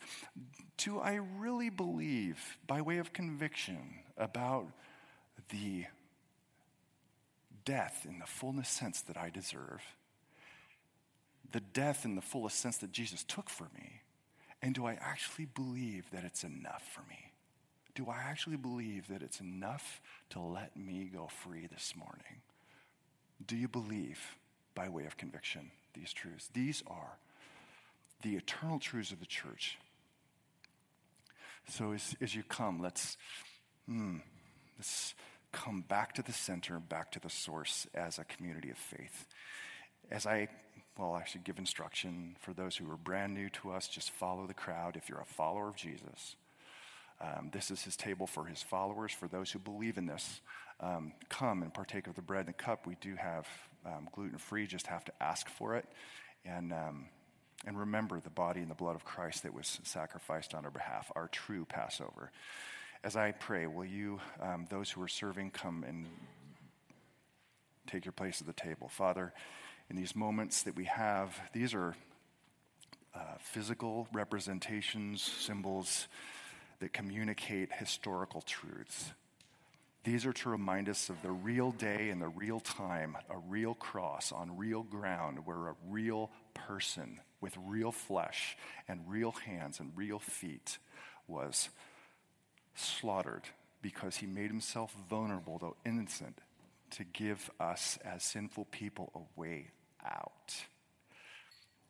Do 0.77 0.99
I 0.99 1.19
really 1.37 1.69
believe, 1.69 2.57
by 2.67 2.81
way 2.81 2.97
of 2.97 3.13
conviction, 3.13 3.79
about 4.17 4.67
the 5.49 5.85
death 7.65 8.05
in 8.09 8.19
the 8.19 8.25
fullness 8.25 8.69
sense 8.69 9.01
that 9.01 9.17
I 9.17 9.29
deserve, 9.29 9.81
the 11.51 11.59
death 11.59 12.05
in 12.05 12.15
the 12.15 12.21
fullest 12.21 12.59
sense 12.59 12.77
that 12.77 12.91
Jesus 12.91 13.23
took 13.23 13.49
for 13.49 13.67
me, 13.75 14.01
And 14.61 14.75
do 14.75 14.85
I 14.85 14.97
actually 15.01 15.45
believe 15.45 16.09
that 16.11 16.23
it's 16.23 16.43
enough 16.43 16.83
for 16.93 17.01
me? 17.09 17.31
Do 17.95 18.07
I 18.09 18.17
actually 18.17 18.57
believe 18.57 19.07
that 19.09 19.21
it's 19.21 19.41
enough 19.41 20.01
to 20.29 20.39
let 20.39 20.77
me 20.77 21.09
go 21.13 21.27
free 21.27 21.67
this 21.67 21.93
morning? 21.95 22.41
Do 23.45 23.55
you 23.55 23.67
believe, 23.67 24.19
by 24.75 24.89
way 24.89 25.05
of 25.05 25.17
conviction, 25.17 25.71
these 25.93 26.13
truths? 26.13 26.49
These 26.53 26.83
are 26.87 27.17
the 28.21 28.35
eternal 28.35 28.79
truths 28.79 29.11
of 29.11 29.19
the 29.19 29.25
church. 29.25 29.77
So 31.67 31.93
as, 31.93 32.15
as 32.21 32.35
you 32.35 32.43
come, 32.43 32.81
let's, 32.81 33.17
hmm, 33.87 34.17
let's 34.77 35.13
come 35.51 35.83
back 35.87 36.13
to 36.13 36.21
the 36.21 36.33
center, 36.33 36.79
back 36.79 37.11
to 37.11 37.19
the 37.19 37.29
source 37.29 37.87
as 37.93 38.19
a 38.19 38.25
community 38.25 38.69
of 38.69 38.77
faith. 38.77 39.25
As 40.09 40.25
I, 40.25 40.49
well, 40.97 41.13
I 41.13 41.25
should 41.25 41.43
give 41.43 41.57
instruction 41.57 42.35
for 42.41 42.53
those 42.53 42.75
who 42.75 42.89
are 42.91 42.97
brand 42.97 43.33
new 43.33 43.49
to 43.49 43.71
us, 43.71 43.87
just 43.87 44.11
follow 44.11 44.45
the 44.45 44.53
crowd. 44.53 44.95
If 44.95 45.09
you're 45.09 45.21
a 45.21 45.25
follower 45.25 45.69
of 45.69 45.75
Jesus, 45.75 46.35
um, 47.21 47.49
this 47.53 47.69
is 47.71 47.83
his 47.83 47.95
table 47.95 48.27
for 48.27 48.45
his 48.45 48.63
followers. 48.63 49.11
For 49.11 49.27
those 49.27 49.51
who 49.51 49.59
believe 49.59 49.97
in 49.97 50.07
this, 50.07 50.41
um, 50.81 51.13
come 51.29 51.61
and 51.61 51.73
partake 51.73 52.07
of 52.07 52.15
the 52.15 52.21
bread 52.21 52.41
and 52.41 52.49
the 52.49 52.53
cup. 52.53 52.87
We 52.87 52.97
do 52.99 53.15
have 53.15 53.47
um, 53.85 54.09
gluten 54.11 54.37
free, 54.37 54.67
just 54.67 54.87
have 54.87 55.05
to 55.05 55.13
ask 55.21 55.47
for 55.49 55.75
it. 55.75 55.85
And, 56.45 56.73
um, 56.73 57.05
and 57.65 57.77
remember 57.77 58.19
the 58.19 58.29
body 58.29 58.61
and 58.61 58.69
the 58.69 58.75
blood 58.75 58.95
of 58.95 59.05
Christ 59.05 59.43
that 59.43 59.53
was 59.53 59.79
sacrificed 59.83 60.53
on 60.55 60.65
our 60.65 60.71
behalf, 60.71 61.11
our 61.15 61.27
true 61.27 61.65
Passover. 61.65 62.31
As 63.03 63.15
I 63.15 63.31
pray, 63.31 63.67
will 63.67 63.85
you, 63.85 64.19
um, 64.41 64.65
those 64.69 64.91
who 64.91 65.01
are 65.01 65.07
serving, 65.07 65.51
come 65.51 65.83
and 65.87 66.07
take 67.87 68.05
your 68.05 68.11
place 68.11 68.41
at 68.41 68.47
the 68.47 68.53
table? 68.53 68.89
Father, 68.89 69.33
in 69.89 69.95
these 69.95 70.15
moments 70.15 70.63
that 70.63 70.75
we 70.75 70.85
have, 70.85 71.39
these 71.53 71.73
are 71.73 71.95
uh, 73.13 73.19
physical 73.39 74.07
representations, 74.13 75.21
symbols 75.21 76.07
that 76.79 76.93
communicate 76.93 77.71
historical 77.73 78.41
truths. 78.41 79.11
These 80.03 80.25
are 80.25 80.33
to 80.33 80.49
remind 80.49 80.89
us 80.89 81.09
of 81.09 81.21
the 81.21 81.31
real 81.31 81.71
day 81.71 82.09
and 82.09 82.19
the 82.19 82.27
real 82.27 82.59
time, 82.59 83.15
a 83.29 83.37
real 83.37 83.75
cross 83.75 84.31
on 84.31 84.57
real 84.57 84.81
ground 84.81 85.45
where 85.45 85.67
a 85.67 85.75
real 85.87 86.31
person 86.55 87.19
with 87.39 87.55
real 87.67 87.91
flesh 87.91 88.57
and 88.87 89.01
real 89.07 89.31
hands 89.31 89.79
and 89.79 89.91
real 89.95 90.17
feet 90.17 90.79
was 91.27 91.69
slaughtered 92.73 93.43
because 93.83 94.17
he 94.17 94.25
made 94.25 94.49
himself 94.49 94.95
vulnerable, 95.07 95.59
though 95.59 95.75
innocent, 95.85 96.39
to 96.91 97.03
give 97.03 97.51
us 97.59 97.99
as 98.03 98.23
sinful 98.23 98.65
people 98.65 99.11
a 99.13 99.39
way 99.39 99.69
out. 100.03 100.55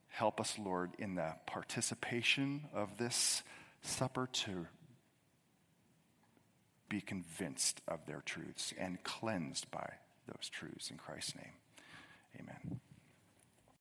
Help 0.10 0.42
us, 0.42 0.60
Lord, 0.60 0.92
in 1.00 1.16
the 1.16 1.34
participation 1.48 2.68
of 2.74 2.98
this 2.98 3.42
supper 3.82 4.28
to 4.32 4.68
be 6.92 7.00
convinced 7.00 7.82
of 7.88 8.06
their 8.06 8.22
truths 8.26 8.74
and 8.78 9.02
cleansed 9.04 9.72
by 9.72 9.94
those 10.28 10.50
truths 10.50 10.92
in 10.92 10.98
Christ's 10.98 11.36
name. 11.38 11.54
Amen. 12.38 12.82